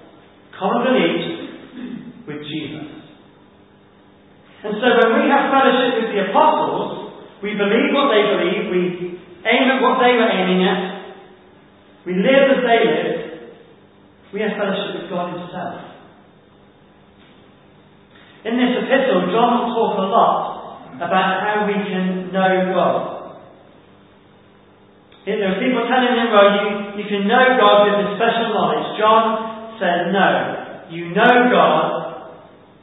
common 0.58 0.80
beliefs, 0.88 1.30
with 2.26 2.40
Jesus. 2.42 3.00
And 4.60 4.76
so 4.76 4.86
when 5.04 5.24
we 5.24 5.24
have 5.32 5.48
fellowship 5.48 6.04
with 6.04 6.10
the 6.12 6.20
apostles, 6.30 7.16
we 7.42 7.56
believe 7.56 7.90
what 7.96 8.12
they 8.12 8.24
believe, 8.28 8.62
we 8.68 8.82
aim 9.44 9.64
at 9.72 9.80
what 9.80 9.96
they 10.04 10.12
were 10.16 10.28
aiming 10.28 10.64
at, 10.68 10.99
we 12.06 12.12
live 12.16 12.46
as 12.56 12.62
they 12.64 12.80
live. 12.86 13.14
we 14.32 14.40
have 14.40 14.56
fellowship 14.56 15.02
with 15.02 15.10
God 15.10 15.36
Himself. 15.36 15.90
In 18.44 18.56
this 18.56 18.72
epistle, 18.80 19.28
John 19.28 19.50
will 19.60 19.72
talk 19.76 19.94
a 20.00 20.08
lot 20.08 20.40
about 20.96 21.44
how 21.44 21.68
we 21.68 21.76
can 21.84 22.32
know 22.32 22.72
God. 22.72 23.20
There 25.26 25.36
are 25.44 25.60
people 25.60 25.84
telling 25.84 26.16
him, 26.16 26.32
well, 26.32 26.48
you, 26.56 27.04
you 27.04 27.06
can 27.06 27.28
know 27.28 27.44
God 27.60 27.84
with 27.84 27.96
this 28.00 28.16
special 28.16 28.48
knowledge. 28.56 28.96
John 28.96 29.24
said, 29.76 30.12
no. 30.12 30.88
You 30.88 31.12
know 31.12 31.52
God 31.52 32.00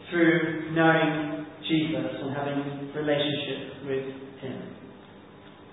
through 0.09 0.71
knowing 0.71 1.45
Jesus 1.67 2.21
and 2.21 2.35
having 2.35 2.93
relationship 2.95 3.83
with 3.85 4.05
Him. 4.39 4.61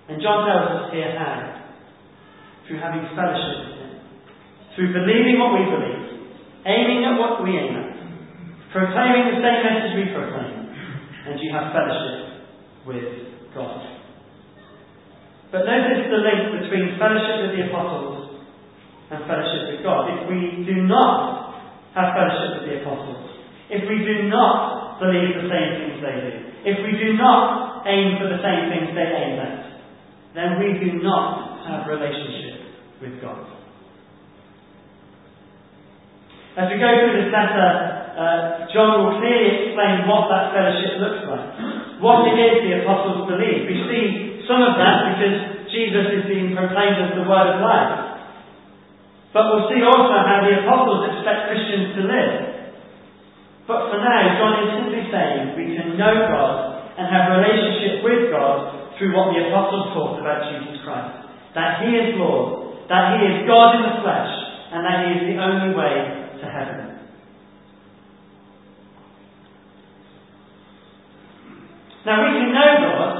And 0.08 0.20
John 0.20 0.46
tells 0.48 0.84
us 0.84 0.92
here 0.92 1.14
how. 1.16 1.63
Through 2.66 2.80
having 2.80 3.04
fellowship 3.12 3.56
with 3.60 3.76
Him. 3.76 3.92
Through 4.74 4.90
believing 4.96 5.36
what 5.38 5.52
we 5.56 5.64
believe. 5.68 6.02
Aiming 6.64 7.04
at 7.04 7.20
what 7.20 7.44
we 7.44 7.52
aim 7.56 7.76
at. 7.76 7.92
Proclaiming 8.72 9.36
the 9.36 9.38
same 9.44 9.60
message 9.62 9.92
we 10.00 10.06
proclaim. 10.10 10.72
And 11.28 11.36
you 11.40 11.52
have 11.52 11.72
fellowship 11.76 12.44
with 12.88 13.08
God. 13.54 13.94
But 15.54 15.70
notice 15.70 16.10
the 16.10 16.18
link 16.18 16.66
between 16.66 16.98
fellowship 16.98 17.46
with 17.46 17.52
the 17.54 17.70
apostles 17.70 18.42
and 19.06 19.22
fellowship 19.22 19.70
with 19.70 19.86
God. 19.86 20.10
If 20.10 20.26
we 20.26 20.66
do 20.66 20.82
not 20.82 21.54
have 21.94 22.10
fellowship 22.18 22.58
with 22.58 22.66
the 22.66 22.74
apostles, 22.82 23.38
if 23.70 23.86
we 23.86 24.02
do 24.02 24.26
not 24.26 24.98
believe 24.98 25.38
the 25.38 25.46
same 25.46 25.70
things 25.78 26.02
they 26.02 26.16
do, 26.26 26.34
if 26.66 26.76
we 26.82 26.98
do 26.98 27.14
not 27.14 27.86
aim 27.86 28.18
for 28.18 28.26
the 28.34 28.42
same 28.42 28.66
things 28.72 28.90
they 28.98 29.06
aim 29.06 29.38
at, 29.38 29.78
then 30.34 30.58
we 30.58 30.74
do 30.82 30.98
not 30.98 31.53
have 31.66 31.88
relationship 31.88 32.64
with 33.00 33.20
God. 33.20 33.54
As 36.54 36.70
we 36.70 36.78
go 36.78 36.86
through 36.86 37.18
this 37.18 37.34
letter, 37.34 37.70
uh, 38.14 38.70
John 38.70 39.02
will 39.02 39.18
clearly 39.18 39.66
explain 39.66 40.06
what 40.06 40.30
that 40.30 40.54
fellowship 40.54 41.02
looks 41.02 41.26
like, 41.26 41.50
what 41.98 42.30
it 42.30 42.38
is 42.38 42.54
the 42.62 42.86
apostles 42.86 43.26
believe. 43.26 43.66
We 43.66 43.76
see 43.90 44.04
some 44.46 44.62
of 44.62 44.78
that 44.78 45.18
because 45.18 45.66
Jesus 45.66 46.22
is 46.22 46.24
being 46.30 46.54
proclaimed 46.54 47.02
as 47.02 47.18
the 47.18 47.26
word 47.26 47.58
of 47.58 47.58
life. 47.58 48.14
But 49.34 49.50
we'll 49.50 49.66
see 49.66 49.82
also 49.82 50.14
how 50.14 50.46
the 50.46 50.62
apostles 50.62 51.10
expect 51.10 51.50
Christians 51.50 51.98
to 51.98 52.02
live. 52.06 52.34
But 53.66 53.90
for 53.90 53.98
now, 53.98 54.20
John 54.38 54.54
is 54.62 54.70
simply 54.78 55.02
saying 55.10 55.58
we 55.58 55.74
can 55.74 55.98
know 55.98 56.14
God 56.30 56.94
and 56.94 57.10
have 57.10 57.34
a 57.34 57.42
relationship 57.42 58.06
with 58.06 58.30
God 58.30 58.94
through 58.94 59.10
what 59.10 59.34
the 59.34 59.50
apostles 59.50 59.90
taught 59.90 60.22
about 60.22 60.54
Jesus 60.54 60.78
Christ. 60.86 61.23
That 61.54 61.86
He 61.86 61.94
is 61.94 62.18
Lord, 62.18 62.86
that 62.90 63.16
He 63.16 63.30
is 63.30 63.46
God 63.46 63.78
in 63.78 63.82
the 63.86 63.96
flesh, 64.02 64.32
and 64.74 64.82
that 64.82 65.06
He 65.06 65.10
is 65.18 65.22
the 65.30 65.38
only 65.38 65.70
way 65.74 65.94
to 66.42 66.46
heaven. 66.50 66.94
Now 72.04 72.20
we 72.20 72.36
can 72.36 72.52
know 72.52 72.70
God, 72.84 73.12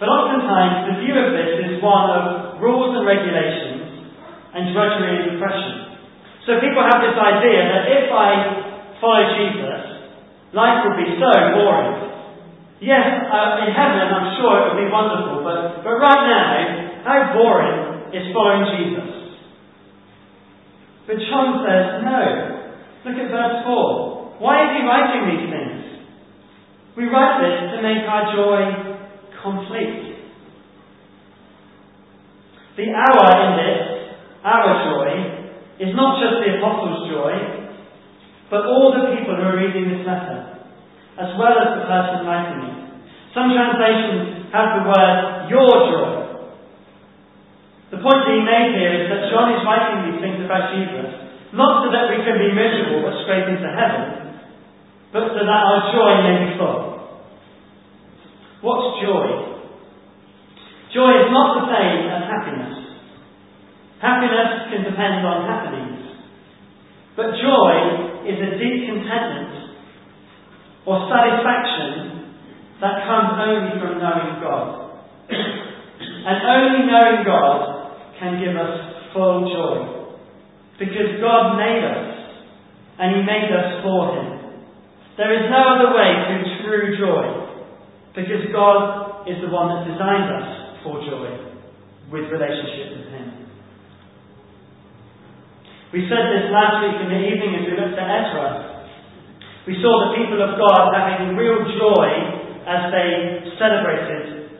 but 0.00 0.08
oftentimes 0.08 0.88
the 0.88 0.94
view 1.04 1.12
of 1.12 1.36
this 1.36 1.50
is 1.60 1.82
one 1.84 2.08
of 2.08 2.56
rules 2.56 2.96
and 2.96 3.04
regulations 3.04 4.08
and 4.56 4.72
drudgery 4.72 5.12
and 5.20 5.36
oppression. 5.36 6.00
So 6.48 6.56
people 6.60 6.80
have 6.80 7.04
this 7.04 7.16
idea 7.16 7.60
that 7.68 7.84
if 7.88 8.06
I 8.08 8.30
follow 8.96 9.28
Jesus, 9.36 9.80
life 10.56 10.88
would 10.88 10.96
be 11.04 11.20
so 11.20 11.32
boring. 11.52 12.16
Yes, 12.80 13.28
uh, 13.28 13.64
in 13.64 13.76
heaven 13.76 14.08
I'm 14.08 14.40
sure 14.40 14.52
it 14.60 14.64
would 14.72 14.80
be 14.80 14.88
wonderful, 14.88 15.44
but, 15.44 15.84
but 15.84 16.00
right 16.00 16.22
now, 16.24 16.83
how 17.04 17.36
boring 17.36 18.10
is 18.16 18.32
following 18.32 18.64
Jesus? 18.72 19.10
But 21.06 21.20
John 21.20 21.60
says, 21.60 22.00
no. 22.00 22.20
Look 23.04 23.20
at 23.20 23.28
verse 23.28 23.56
4. 23.68 24.40
Why 24.40 24.64
is 24.64 24.70
he 24.72 24.80
writing 24.88 25.22
these 25.28 25.46
things? 25.52 25.80
We 26.96 27.04
write 27.12 27.44
this 27.44 27.76
to 27.76 27.82
make 27.84 28.08
our 28.08 28.32
joy 28.32 28.60
complete. 29.42 30.16
The 32.76 32.88
our 32.90 33.28
in 33.44 33.50
this, 33.60 33.80
our 34.42 34.72
joy, 34.88 35.10
is 35.78 35.94
not 35.94 36.18
just 36.18 36.40
the 36.40 36.58
apostles' 36.58 37.10
joy, 37.12 37.34
but 38.50 38.64
all 38.64 38.96
the 38.96 39.14
people 39.14 39.36
who 39.36 39.42
are 39.42 39.58
reading 39.58 39.90
this 39.92 40.06
letter, 40.06 40.64
as 41.20 41.36
well 41.38 41.54
as 41.54 41.78
the 41.78 41.84
person 41.84 42.26
writing 42.26 42.60
it. 42.64 42.78
Some 43.34 43.50
translations 43.52 44.48
have 44.54 44.80
the 44.80 44.82
word 44.88 45.50
your 45.50 45.70
joy. 45.90 46.23
The 47.94 48.02
point 48.02 48.26
being 48.26 48.42
made 48.42 48.74
here 48.74 48.90
is 48.90 49.06
that 49.06 49.30
John 49.30 49.54
is 49.54 49.62
writing 49.62 50.10
these 50.10 50.18
things 50.18 50.42
about 50.42 50.74
Jesus, 50.74 51.14
not 51.54 51.86
so 51.86 51.94
that 51.94 52.10
we 52.10 52.26
can 52.26 52.42
be 52.42 52.50
miserable 52.50 53.06
but 53.06 53.22
straight 53.22 53.46
into 53.46 53.70
heaven, 53.70 54.34
but 55.14 55.30
so 55.30 55.38
that 55.46 55.62
our 55.62 55.94
joy 55.94 56.12
may 56.26 56.36
be 56.42 56.50
full. 56.58 57.06
What's 58.66 58.98
joy? 58.98 59.30
Joy 60.90 61.10
is 61.22 61.30
not 61.30 61.48
the 61.54 61.64
same 61.70 62.10
as 62.10 62.26
happiness. 62.26 62.74
Happiness 64.02 64.74
can 64.74 64.82
depend 64.90 65.22
on 65.22 65.46
happenings. 65.46 66.18
But 67.14 67.38
joy 67.38 68.26
is 68.26 68.42
a 68.42 68.58
deep 68.58 68.90
contentment 68.90 69.78
or 70.82 71.06
satisfaction 71.06 72.26
that 72.82 73.06
comes 73.06 73.38
only 73.38 73.78
from 73.78 74.02
knowing 74.02 74.42
God. 74.42 74.98
and 75.30 76.38
only 76.42 76.90
knowing 76.90 77.22
God 77.22 77.73
can 78.18 78.38
give 78.42 78.54
us 78.54 78.74
full 79.12 79.46
joy. 79.50 79.76
Because 80.78 81.22
God 81.22 81.56
made 81.56 81.82
us, 81.86 82.04
and 82.98 83.16
He 83.16 83.20
made 83.22 83.50
us 83.50 83.82
for 83.82 84.18
Him. 84.18 84.28
There 85.16 85.30
is 85.30 85.46
no 85.46 85.62
other 85.78 85.94
way 85.94 86.10
to 86.10 86.34
true 86.66 86.98
joy, 86.98 87.24
because 88.14 88.42
God 88.50 89.26
is 89.30 89.38
the 89.38 89.50
one 89.50 89.70
that 89.70 89.86
designed 89.86 90.30
us 90.34 90.48
for 90.82 90.98
joy 91.06 91.30
with 92.10 92.26
relationship 92.30 92.98
with 92.98 93.08
Him. 93.14 93.26
We 95.94 96.10
said 96.10 96.26
this 96.34 96.50
last 96.50 96.82
week 96.82 96.98
in 97.06 97.08
the 97.08 97.22
evening 97.22 97.54
as 97.54 97.70
we 97.70 97.78
looked 97.78 97.94
at 97.94 98.10
Ezra. 98.10 98.74
We 99.66 99.78
saw 99.78 100.10
the 100.10 100.18
people 100.18 100.42
of 100.42 100.58
God 100.58 100.90
having 100.90 101.38
real 101.38 101.62
joy 101.70 102.10
as 102.66 102.90
they 102.90 103.46
celebrated 103.56 104.58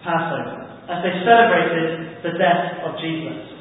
Passover, 0.00 0.82
as 0.88 0.98
they 1.04 1.14
celebrated 1.22 2.11
the 2.22 2.38
death 2.38 2.86
of 2.86 2.98
Jesus. 3.02 3.52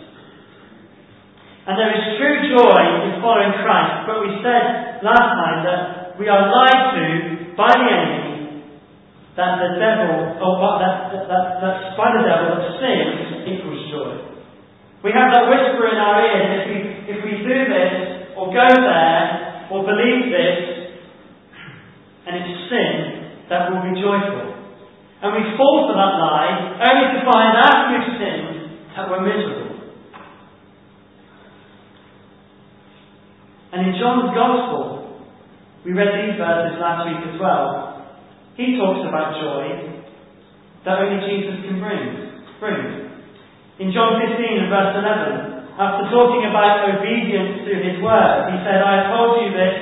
And 1.65 1.77
there 1.77 1.93
is 1.93 2.17
true 2.17 2.37
joy 2.57 2.81
in 3.05 3.21
following 3.21 3.53
Christ, 3.61 4.09
but 4.09 4.17
we 4.25 4.41
said 4.41 5.01
last 5.05 5.29
time 5.37 5.59
that 5.65 5.81
we 6.17 6.25
are 6.25 6.49
lied 6.49 6.83
to 6.97 7.05
by 7.53 7.69
the 7.69 7.85
enemy 7.85 8.31
that 9.37 9.63
the 9.63 9.71
devil, 9.79 10.37
or 10.43 10.53
that, 10.83 11.13
that, 11.13 11.23
that, 11.31 11.45
that 11.63 11.75
by 11.95 12.09
the 12.19 12.23
devil, 12.27 12.51
that 12.51 12.77
sin 12.83 13.07
equals 13.47 13.83
joy. 13.87 14.11
We 15.01 15.15
have 15.15 15.31
that 15.31 15.47
whisper 15.47 15.87
in 15.87 15.97
our 15.97 16.17
ears, 16.19 16.45
if 16.51 16.63
we, 16.67 16.77
if 17.15 17.19
we 17.23 17.33
do 17.41 17.57
this, 17.71 17.93
or 18.35 18.51
go 18.51 18.67
there, 18.67 19.71
or 19.71 19.87
believe 19.87 20.29
this, 20.29 20.59
and 22.27 22.37
it's 22.43 22.53
sin, 22.67 22.95
that 23.47 23.71
will 23.71 23.81
be 23.87 23.95
joyful. 23.97 24.51
And 25.23 25.29
we 25.31 25.55
fall 25.55 25.87
for 25.87 25.95
that 25.95 26.13
lie, 26.19 26.53
only 26.91 27.07
to 27.15 27.19
find 27.23 27.51
after 27.55 27.85
we've 27.95 28.11
sinned 28.19 28.50
that 28.95 29.09
we're 29.09 29.23
miserable. 29.23 29.81
And 33.71 33.87
in 33.87 33.93
John's 33.95 34.35
Gospel, 34.35 35.23
we 35.85 35.95
read 35.95 36.11
these 36.11 36.35
verses 36.35 36.75
last 36.77 37.07
week 37.07 37.23
as 37.23 37.39
well. 37.39 38.19
He 38.59 38.75
talks 38.75 39.07
about 39.07 39.39
joy 39.39 39.95
that 40.83 40.99
only 40.99 41.23
Jesus 41.23 41.63
can 41.63 41.79
bring. 41.79 42.03
bring. 42.59 43.11
In 43.79 43.95
John 43.95 44.19
15 44.19 44.37
and 44.37 44.69
verse 44.69 44.93
11, 44.93 45.79
after 45.79 46.03
talking 46.11 46.43
about 46.51 46.83
obedience 46.99 47.63
to 47.63 47.73
his 47.79 47.97
word, 48.03 48.51
he 48.51 48.57
said, 48.61 48.83
I 48.83 48.93
have 49.01 49.09
told 49.15 49.39
you 49.41 49.55
this 49.55 49.75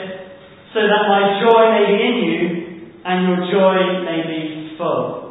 so 0.71 0.85
that 0.85 1.03
my 1.09 1.41
joy 1.41 1.61
may 1.73 1.85
be 1.89 1.97
in 1.97 2.15
you 2.23 2.39
and 3.03 3.17
your 3.25 3.39
joy 3.49 4.05
may 4.05 4.21
be 4.21 4.77
full. 4.77 5.28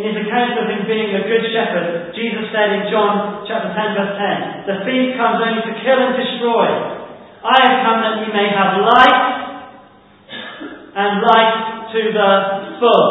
In 0.00 0.16
his 0.16 0.24
account 0.24 0.56
of 0.56 0.64
him 0.64 0.88
being 0.88 1.12
a 1.12 1.28
good 1.28 1.44
shepherd, 1.52 2.16
Jesus 2.16 2.48
said 2.56 2.72
in 2.72 2.88
John 2.88 3.44
chapter 3.44 3.68
10 3.68 4.00
verse 4.00 4.16
10, 4.16 4.64
The 4.64 4.76
thief 4.88 5.12
comes 5.20 5.44
only 5.44 5.60
to 5.60 5.76
kill 5.76 6.00
and 6.00 6.16
destroy. 6.16 6.68
I 7.44 7.56
have 7.68 7.76
come 7.84 7.98
that 8.00 8.16
you 8.24 8.32
may 8.32 8.48
have 8.48 8.80
life 8.80 9.24
and 10.96 11.12
life 11.20 11.56
to 11.92 12.00
the 12.16 12.30
full. 12.80 13.08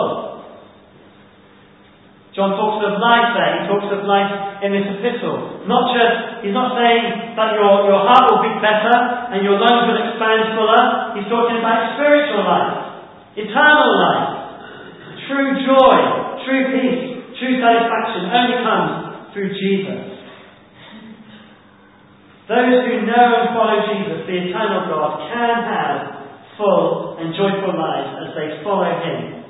John 2.34 2.58
talks 2.58 2.82
of 2.82 2.98
life 2.98 3.38
there, 3.38 3.54
he 3.54 3.62
talks 3.70 3.90
of 3.94 4.10
life 4.10 4.66
in 4.66 4.74
this 4.74 4.90
epistle. 4.90 5.70
Not 5.70 5.94
just, 5.94 6.42
he's 6.42 6.58
not 6.58 6.74
saying 6.74 7.38
that 7.38 7.54
your, 7.54 7.86
your 7.86 8.02
heart 8.02 8.34
will 8.34 8.42
beat 8.42 8.66
better 8.66 8.98
and 9.30 9.46
your 9.46 9.62
lungs 9.62 9.94
will 9.94 10.02
expand 10.10 10.58
fuller. 10.58 11.14
He's 11.22 11.30
talking 11.30 11.62
about 11.62 12.02
spiritual 12.02 12.50
life, 12.50 13.06
eternal 13.38 13.90
life, 13.94 14.26
true 15.30 15.54
joy, 15.70 16.29
True 16.50 16.66
peace, 16.74 17.06
true 17.38 17.62
satisfaction 17.62 18.26
only 18.26 18.58
comes 18.66 18.94
through 19.38 19.54
Jesus. 19.54 20.02
Those 22.50 22.90
who 22.90 23.06
know 23.06 23.26
and 23.38 23.54
follow 23.54 23.86
Jesus, 23.86 24.26
the 24.26 24.50
eternal 24.50 24.90
God, 24.90 25.30
can 25.30 25.62
have 25.62 26.26
full 26.58 27.22
and 27.22 27.38
joyful 27.38 27.78
lives 27.78 28.26
as 28.26 28.30
they 28.34 28.66
follow 28.66 28.90
Him. 28.98 29.46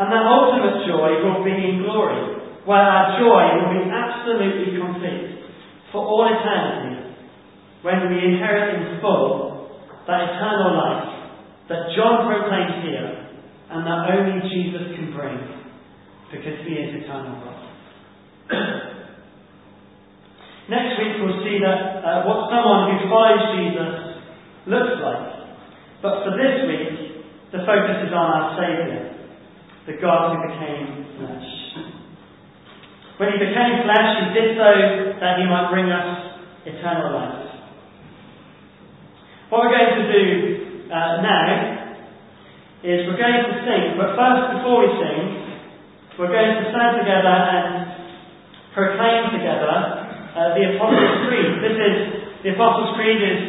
And 0.00 0.08
that 0.08 0.24
ultimate 0.24 0.88
joy 0.88 1.20
will 1.20 1.44
be 1.44 1.52
in 1.52 1.84
glory, 1.84 2.40
where 2.64 2.80
our 2.80 3.20
joy 3.20 3.60
will 3.60 3.76
be 3.76 3.84
absolutely 3.84 4.80
complete 4.80 5.52
for 5.92 6.00
all 6.00 6.32
eternity, 6.32 7.12
when 7.84 8.08
we 8.08 8.24
inherit 8.24 8.80
in 8.80 9.04
full 9.04 9.68
that 10.08 10.32
eternal 10.32 10.80
life 10.80 11.28
that 11.68 11.92
John 11.92 12.24
proclaims 12.24 12.88
here 12.88 13.23
and 13.70 13.86
that 13.86 14.10
only 14.12 14.40
Jesus 14.48 14.94
can 14.96 15.12
bring 15.16 15.38
because 16.30 16.58
he 16.66 16.74
is 16.74 17.04
eternal 17.04 17.40
God. 17.40 17.60
Next 20.68 20.96
week 21.00 21.20
we'll 21.20 21.44
see 21.44 21.60
that 21.60 22.00
uh, 22.04 22.24
what 22.24 22.48
someone 22.48 22.92
who 22.92 23.08
follows 23.08 23.44
Jesus 23.56 23.94
looks 24.66 24.96
like. 25.00 25.28
But 26.00 26.24
for 26.24 26.32
this 26.36 26.68
week, 26.68 27.24
the 27.52 27.64
focus 27.64 28.04
is 28.04 28.12
on 28.12 28.28
our 28.28 28.56
Saviour, 28.60 29.14
the 29.86 29.96
God 30.00 30.36
who 30.36 30.38
became 30.48 31.04
flesh. 31.20 31.50
When 33.16 33.30
he 33.30 33.38
became 33.38 33.86
flesh, 33.86 34.10
he 34.20 34.26
did 34.34 34.58
so 34.58 34.68
that 35.20 35.38
he 35.38 35.46
might 35.46 35.70
bring 35.70 35.86
us 35.86 36.42
eternal 36.66 37.14
life. 37.14 37.44
What 39.50 39.64
we're 39.64 39.76
going 39.76 40.02
to 40.02 40.08
do 40.10 40.24
uh, 40.90 41.22
now 41.22 41.73
is 42.84 43.08
we're 43.08 43.16
going 43.16 43.40
to 43.48 43.54
sing, 43.64 43.96
but 43.96 44.12
first, 44.12 44.60
before 44.60 44.84
we 44.84 44.92
sing, 45.00 45.20
we're 46.20 46.28
going 46.28 46.52
to 46.52 46.64
stand 46.68 47.00
together 47.00 47.32
and 47.32 47.66
proclaim 48.76 49.32
together 49.32 49.72
uh, 50.36 50.52
the 50.52 50.76
Apostles' 50.76 51.24
Creed. 51.32 51.64
This 51.64 51.80
is, 51.80 51.96
the 52.44 52.50
Apostles' 52.52 52.92
Creed 53.00 53.24
is 53.24 53.40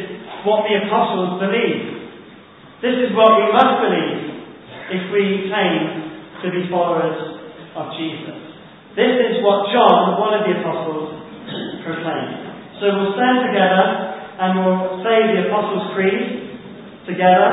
what 0.48 0.64
the 0.64 0.88
Apostles 0.88 1.36
believe. 1.36 2.08
This 2.80 2.96
is 2.96 3.12
what 3.12 3.36
we 3.36 3.52
must 3.52 3.74
believe 3.84 4.18
if 4.96 5.02
we 5.12 5.52
claim 5.52 5.84
to 6.40 6.46
be 6.48 6.72
followers 6.72 7.36
of 7.76 7.92
Jesus. 8.00 8.40
This 8.96 9.20
is 9.20 9.44
what 9.44 9.68
John, 9.68 10.16
one 10.16 10.32
of 10.32 10.48
the 10.48 10.64
Apostles, 10.64 11.12
proclaimed. 11.84 12.80
So 12.80 12.88
we'll 12.88 13.12
stand 13.12 13.52
together 13.52 13.84
and 14.40 14.50
we'll 14.64 15.04
say 15.04 15.16
the 15.36 15.52
Apostles' 15.52 15.92
Creed 15.92 16.24
together. 17.04 17.48